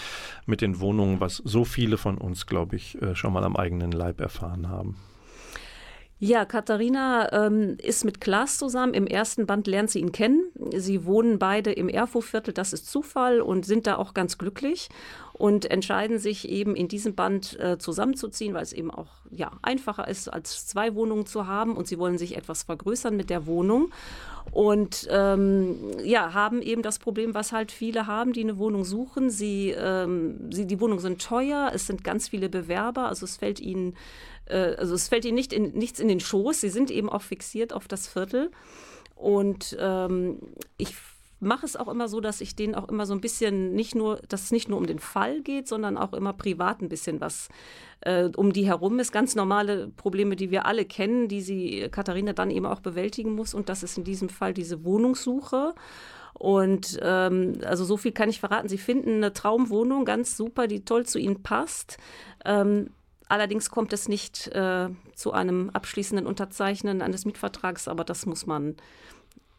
mit 0.47 0.63
den 0.63 0.81
Wohnungen, 0.81 1.21
was 1.21 1.37
so 1.37 1.65
viele 1.65 1.99
von 1.99 2.17
uns, 2.17 2.47
glaube 2.47 2.77
ich, 2.77 3.01
äh, 3.03 3.15
schon 3.15 3.33
mal 3.33 3.45
am 3.45 3.57
eigenen 3.57 3.93
Leib 3.93 4.21
erfahren 4.21 4.69
haben? 4.69 4.97
Ja, 6.23 6.45
Katharina 6.45 7.33
ähm, 7.33 7.79
ist 7.83 8.05
mit 8.05 8.21
Klaas 8.21 8.59
zusammen. 8.59 8.93
Im 8.93 9.07
ersten 9.07 9.47
Band 9.47 9.67
lernt 9.67 9.91
sie 9.91 10.01
ihn 10.01 10.13
kennen. 10.13 10.43
Sie 10.77 11.07
wohnen 11.07 11.39
beide 11.39 11.73
im 11.73 11.89
Erfurtviertel, 11.89 12.53
das 12.53 12.75
ist 12.75 12.91
Zufall 12.91 13.41
und 13.41 13.65
sind 13.65 13.87
da 13.87 13.97
auch 13.97 14.13
ganz 14.13 14.37
glücklich 14.37 14.91
und 15.33 15.71
entscheiden 15.71 16.19
sich 16.19 16.47
eben 16.47 16.77
in 16.77 16.89
diesem 16.89 17.15
Band 17.15 17.59
äh, 17.59 17.79
zusammenzuziehen, 17.79 18.53
weil 18.53 18.63
es 18.63 18.75
eben 18.75 18.91
auch 18.91 19.09
ja, 19.31 19.51
einfacher 19.63 20.07
ist, 20.09 20.29
als 20.29 20.67
zwei 20.67 20.95
Wohnungen 20.95 21.25
zu 21.25 21.47
haben 21.47 21.75
und 21.75 21.89
sie 21.89 21.99
wollen 21.99 22.19
sich 22.19 22.37
etwas 22.37 22.65
vergrößern 22.65 23.17
mit 23.17 23.31
der 23.31 23.47
Wohnung 23.47 23.91
und 24.53 25.09
ähm, 25.11 25.77
ja, 26.05 26.35
haben 26.35 26.61
eben 26.61 26.83
das 26.83 26.99
Problem, 26.99 27.33
was 27.33 27.53
halt 27.53 27.73
viele 27.73 28.07
haben, 28.07 28.35
die 28.35 28.43
eine 28.43 28.59
Wohnung 28.59 28.85
suchen. 28.85 29.31
Sie, 29.31 29.71
ähm, 29.71 30.53
sie, 30.53 30.67
die 30.67 30.81
Wohnungen 30.81 31.01
sind 31.01 31.23
teuer, 31.23 31.71
es 31.73 31.87
sind 31.87 32.05
ganz 32.05 32.29
viele 32.29 32.51
Bewerber, 32.51 33.09
also 33.09 33.25
es 33.25 33.39
fällt 33.39 33.61
ihnen 33.61 33.95
äh, 34.51 34.77
also 34.79 34.95
es 34.95 35.09
fällt 35.09 35.25
ihnen 35.25 35.35
nicht 35.35 35.53
in, 35.53 35.73
nichts 35.73 36.01
in 36.01 36.09
den 36.09 36.21
Schoß. 36.21 36.61
Sie 36.61 36.71
sind 36.71 36.91
eben 36.91 37.09
auch 37.09 37.23
fixiert 37.23 37.73
auf 37.73 37.89
das 37.89 38.09
Viertel. 38.09 38.51
Und 39.15 39.77
ähm, 39.79 40.39
ich 40.79 40.95
mache 41.41 41.65
es 41.65 41.77
auch 41.77 41.89
immer 41.89 42.09
so, 42.09 42.21
dass 42.21 42.41
ich 42.41 42.55
denen 42.55 42.75
auch 42.75 42.89
immer 42.89 43.07
so 43.07 43.15
ein 43.15 43.21
bisschen 43.21 43.73
nicht 43.73 43.95
nur, 43.95 44.21
dass 44.29 44.45
es 44.45 44.51
nicht 44.51 44.69
nur 44.69 44.79
um 44.79 44.87
den 44.87 44.99
Fall 44.99 45.41
geht, 45.41 45.69
sondern 45.69 45.97
auch 45.97 46.13
immer 46.13 46.35
privat 46.35 46.83
ein 46.83 46.89
bisschen 46.89 47.21
was 47.21 47.49
äh, 48.03 48.29
um 48.37 48.53
die 48.53 48.67
herum 48.67 48.99
ist. 48.99 49.11
Ganz 49.11 49.35
normale 49.35 49.89
Probleme, 49.89 50.37
die 50.37 50.51
wir 50.51 50.67
alle 50.67 50.85
kennen, 50.85 51.29
die 51.29 51.41
sie 51.41 51.89
Katharina 51.91 52.35
dann 52.35 52.51
eben 52.51 52.67
auch 52.67 52.81
bewältigen 52.81 53.35
muss. 53.35 53.55
Und 53.55 53.69
das 53.69 53.83
ist 53.83 53.99
in 53.99 54.05
diesem 54.05 54.29
Fall 54.29 54.55
diese 54.55 54.85
Wohnungssuche. 54.85 55.75
Und 56.35 56.99
ähm, 57.03 57.59
also 57.65 57.85
so 57.85 57.97
viel 57.97 58.13
kann 58.13 58.31
ich 58.31 58.41
verraten. 58.41 58.69
Sie 58.69 58.79
finden 58.79 59.17
eine 59.17 59.33
Traumwohnung, 59.33 60.05
ganz 60.05 60.37
super, 60.37 60.67
die 60.67 60.85
toll 60.85 61.07
zu 61.07 61.19
ihnen 61.19 61.43
passt. 61.43 61.99
Ähm, 62.45 62.91
Allerdings 63.31 63.71
kommt 63.71 63.93
es 63.93 64.09
nicht 64.09 64.49
äh, 64.49 64.89
zu 65.15 65.33
einem 65.33 65.71
abschließenden 65.71 66.27
Unterzeichnen 66.27 67.01
eines 67.01 67.25
Mietvertrags, 67.25 67.87
aber 67.87 68.03
das 68.03 68.27
muss 68.27 68.45
man 68.45 68.75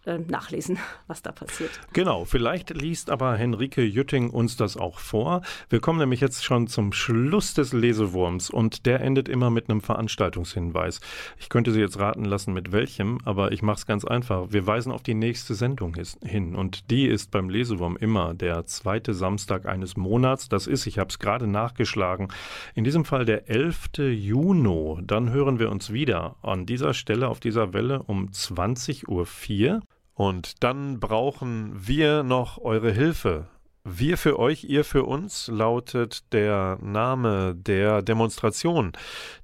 nachlesen, 0.05 0.77
was 1.07 1.21
da 1.21 1.31
passiert. 1.31 1.71
Genau, 1.93 2.25
vielleicht 2.25 2.69
liest 2.71 3.09
aber 3.09 3.35
Henrike 3.35 3.83
Jütting 3.83 4.29
uns 4.29 4.57
das 4.57 4.77
auch 4.77 4.99
vor. 4.99 5.41
Wir 5.69 5.79
kommen 5.79 5.99
nämlich 5.99 6.21
jetzt 6.21 6.43
schon 6.43 6.67
zum 6.67 6.93
Schluss 6.93 7.53
des 7.53 7.73
Lesewurms 7.73 8.49
und 8.49 8.85
der 8.85 9.01
endet 9.01 9.29
immer 9.29 9.49
mit 9.49 9.69
einem 9.69 9.81
Veranstaltungshinweis. 9.81 11.01
Ich 11.37 11.49
könnte 11.49 11.71
Sie 11.71 11.79
jetzt 11.79 11.99
raten 11.99 12.25
lassen, 12.25 12.53
mit 12.53 12.71
welchem, 12.71 13.19
aber 13.25 13.51
ich 13.51 13.61
mache 13.61 13.77
es 13.77 13.85
ganz 13.85 14.05
einfach. 14.05 14.47
Wir 14.49 14.65
weisen 14.65 14.91
auf 14.91 15.03
die 15.03 15.13
nächste 15.13 15.53
Sendung 15.53 15.95
hin 16.23 16.55
und 16.55 16.89
die 16.89 17.05
ist 17.05 17.31
beim 17.31 17.49
Lesewurm 17.49 17.97
immer 17.97 18.33
der 18.33 18.65
zweite 18.65 19.13
Samstag 19.13 19.65
eines 19.65 19.97
Monats. 19.97 20.49
Das 20.49 20.67
ist, 20.67 20.87
ich 20.87 20.97
habe 20.97 21.09
es 21.09 21.19
gerade 21.19 21.47
nachgeschlagen, 21.47 22.29
in 22.75 22.83
diesem 22.83 23.05
Fall 23.05 23.25
der 23.25 23.49
11. 23.49 23.89
Juni. 23.97 24.71
Dann 25.03 25.31
hören 25.31 25.59
wir 25.59 25.71
uns 25.71 25.91
wieder 25.91 26.35
an 26.41 26.65
dieser 26.65 26.93
Stelle 26.93 27.27
auf 27.27 27.39
dieser 27.39 27.73
Welle 27.73 28.03
um 28.03 28.29
20.04 28.29 29.07
Uhr. 29.07 29.81
Und 30.13 30.63
dann 30.63 30.99
brauchen 30.99 31.87
wir 31.87 32.23
noch 32.23 32.57
eure 32.57 32.91
Hilfe. 32.91 33.47
Wir 33.83 34.17
für 34.17 34.37
euch, 34.37 34.63
ihr 34.65 34.83
für 34.83 35.05
uns 35.05 35.47
lautet 35.47 36.31
der 36.33 36.77
Name 36.81 37.55
der 37.55 38.03
Demonstration, 38.03 38.91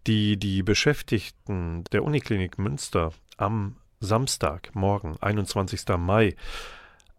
die 0.06 0.38
die 0.38 0.62
Beschäftigten 0.62 1.84
der 1.92 2.04
Uniklinik 2.04 2.60
Münster 2.60 3.14
am 3.38 3.78
Samstag, 4.00 4.76
morgen, 4.76 5.18
21. 5.22 5.88
Mai, 5.98 6.36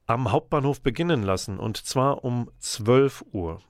am 0.07 0.31
Hauptbahnhof 0.31 0.81
beginnen 0.81 1.25
lassen, 1.25 1.59
und 1.59 1.77
zwar 1.77 2.25
um 2.25 2.51
12 2.61 3.25
Uhr. 3.33 3.61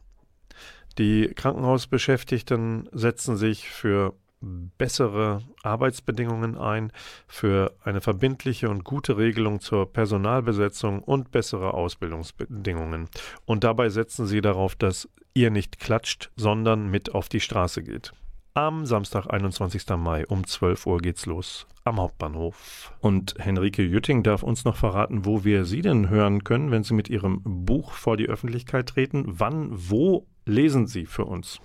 Die 0.99 1.33
Krankenhausbeschäftigten 1.35 2.89
setzen 2.93 3.37
sich 3.39 3.71
für 3.71 4.15
bessere 4.41 5.43
Arbeitsbedingungen 5.63 6.57
ein, 6.57 6.93
für 7.27 7.75
eine 7.83 8.01
verbindliche 8.01 8.69
und 8.69 8.85
gute 8.85 9.17
Regelung 9.17 9.61
zur 9.61 9.93
Personalbesetzung 9.93 11.03
und 11.03 11.31
bessere 11.31 11.75
Ausbildungsbedingungen. 11.75 13.09
Und 13.45 13.65
dabei 13.65 13.89
setzen 13.89 14.27
sie 14.27 14.41
darauf, 14.41 14.77
dass 14.77 15.09
ihr 15.35 15.51
nicht 15.51 15.79
klatscht, 15.79 16.31
sondern 16.37 16.91
mit 16.91 17.15
auf 17.15 17.29
die 17.29 17.41
Straße 17.41 17.83
geht. 17.83 18.13
Am 18.55 18.87
Samstag, 18.87 19.27
21. 19.31 19.89
Mai 19.97 20.27
um 20.27 20.45
12 20.45 20.87
Uhr 20.87 20.99
geht's 20.99 21.27
los 21.27 21.67
am 21.85 22.01
Hauptbahnhof. 22.01 22.93
Und 23.01 23.35
Henrike 23.39 23.83
Jütting 23.83 24.23
darf 24.23 24.43
uns 24.43 24.65
noch 24.65 24.77
verraten, 24.77 25.25
wo 25.25 25.45
wir 25.45 25.65
Sie 25.65 25.81
denn 25.81 26.09
hören 26.09 26.45
können, 26.45 26.71
wenn 26.71 26.83
Sie 26.83 26.95
mit 26.95 27.09
Ihrem 27.09 27.41
Buch 27.45 27.93
vor 27.93 28.17
die 28.17 28.29
Öffentlichkeit 28.29 28.89
treten. 28.89 29.25
Wann, 29.27 29.71
wo 29.71 30.27
lesen 30.45 30.87
Sie 30.87 31.07
für 31.07 31.25
uns? 31.25 31.61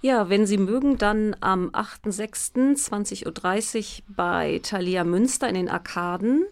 Ja, 0.00 0.28
wenn 0.28 0.46
Sie 0.46 0.58
mögen, 0.58 0.96
dann 0.96 1.34
am 1.40 1.70
8.6.20.30 1.70 3.26
Uhr 3.26 3.32
bei 4.14 4.60
Thalia 4.62 5.02
Münster 5.02 5.48
in 5.48 5.56
den 5.56 5.68
Arkaden. 5.68 6.46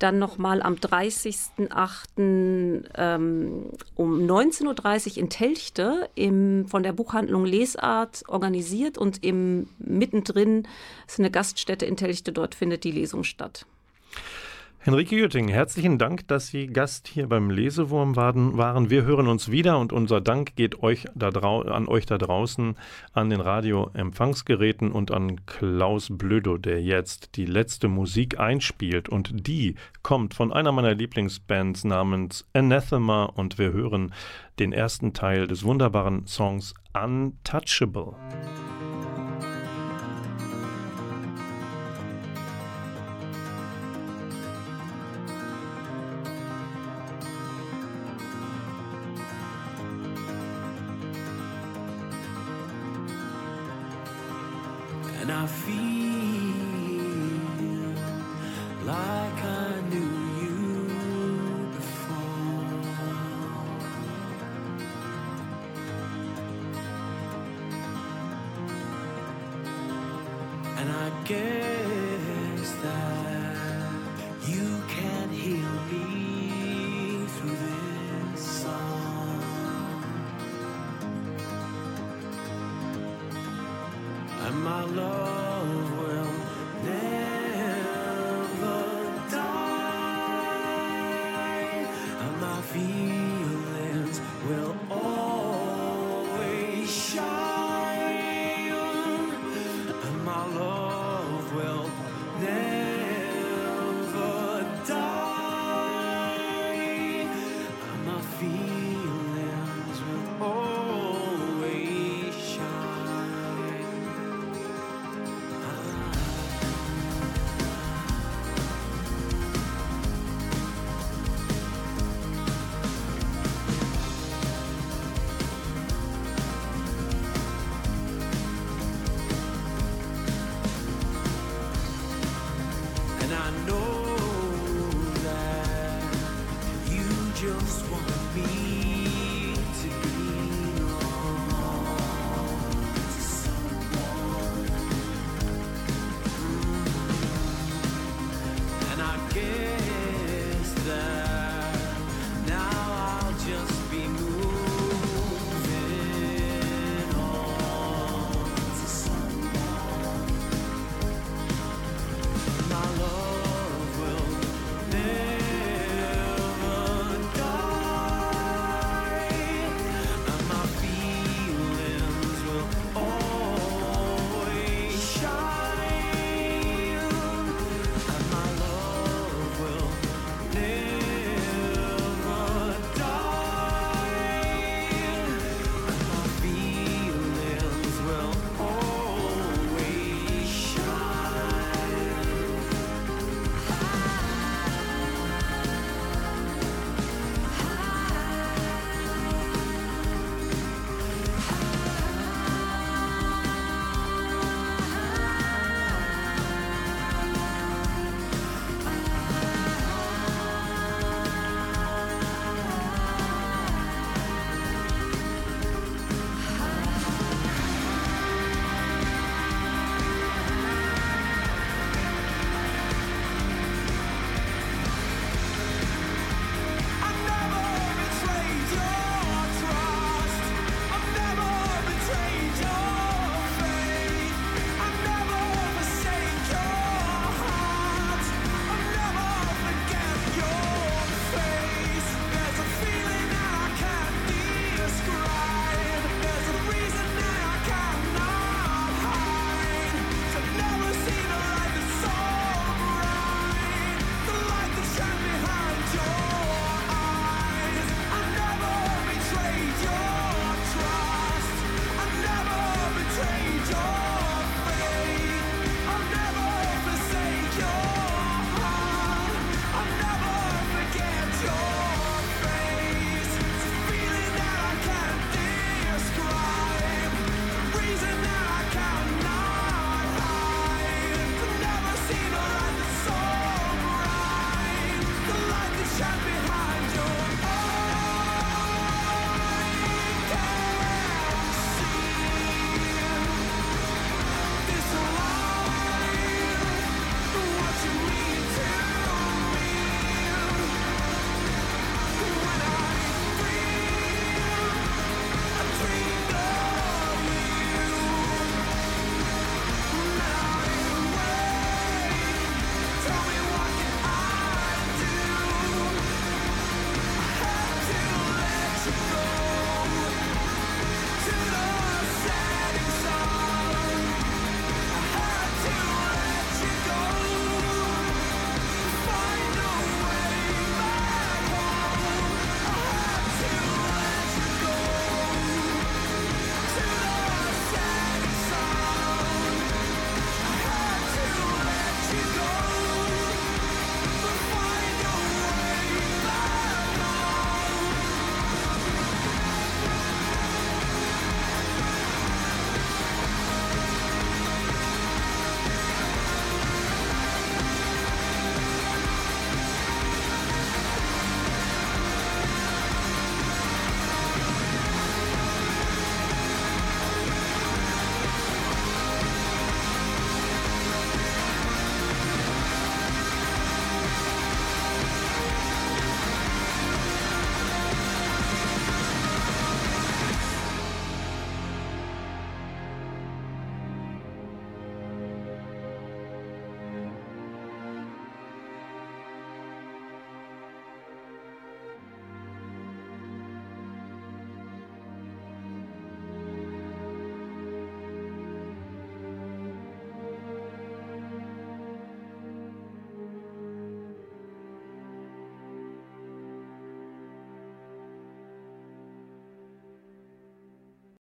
Dann 0.00 0.18
nochmal 0.18 0.60
am 0.62 0.74
30.08. 0.74 2.88
Ähm, 2.96 3.66
um 3.94 4.26
19.30 4.26 5.12
Uhr 5.12 5.18
in 5.18 5.30
Telchte 5.30 6.08
im, 6.16 6.66
von 6.66 6.82
der 6.82 6.92
Buchhandlung 6.92 7.44
Lesart 7.44 8.24
organisiert 8.26 8.98
und 8.98 9.22
im 9.22 9.68
mittendrin 9.78 10.66
ist 11.06 11.20
eine 11.20 11.30
Gaststätte 11.30 11.86
in 11.86 11.96
Telchte, 11.96 12.32
dort 12.32 12.56
findet 12.56 12.82
die 12.82 12.90
Lesung 12.90 13.22
statt. 13.22 13.64
Henrike 14.84 15.14
Jütting, 15.14 15.46
herzlichen 15.46 15.96
Dank, 15.96 16.26
dass 16.26 16.48
Sie 16.48 16.66
Gast 16.66 17.06
hier 17.06 17.28
beim 17.28 17.50
Lesewurm 17.50 18.16
waren. 18.16 18.90
Wir 18.90 19.04
hören 19.04 19.28
uns 19.28 19.48
wieder 19.48 19.78
und 19.78 19.92
unser 19.92 20.20
Dank 20.20 20.56
geht 20.56 20.82
euch 20.82 21.06
da 21.14 21.28
an 21.28 21.86
euch 21.86 22.04
da 22.04 22.18
draußen, 22.18 22.74
an 23.12 23.30
den 23.30 23.40
Radioempfangsgeräten 23.40 24.90
und 24.90 25.12
an 25.12 25.46
Klaus 25.46 26.08
Blödo, 26.10 26.58
der 26.58 26.82
jetzt 26.82 27.36
die 27.36 27.46
letzte 27.46 27.86
Musik 27.86 28.40
einspielt. 28.40 29.08
Und 29.08 29.46
die 29.46 29.76
kommt 30.02 30.34
von 30.34 30.52
einer 30.52 30.72
meiner 30.72 30.94
Lieblingsbands 30.94 31.84
namens 31.84 32.44
Anathema 32.52 33.26
und 33.26 33.58
wir 33.58 33.72
hören 33.72 34.12
den 34.58 34.72
ersten 34.72 35.12
Teil 35.12 35.46
des 35.46 35.62
wunderbaren 35.62 36.26
Songs 36.26 36.74
Untouchable. 36.92 38.16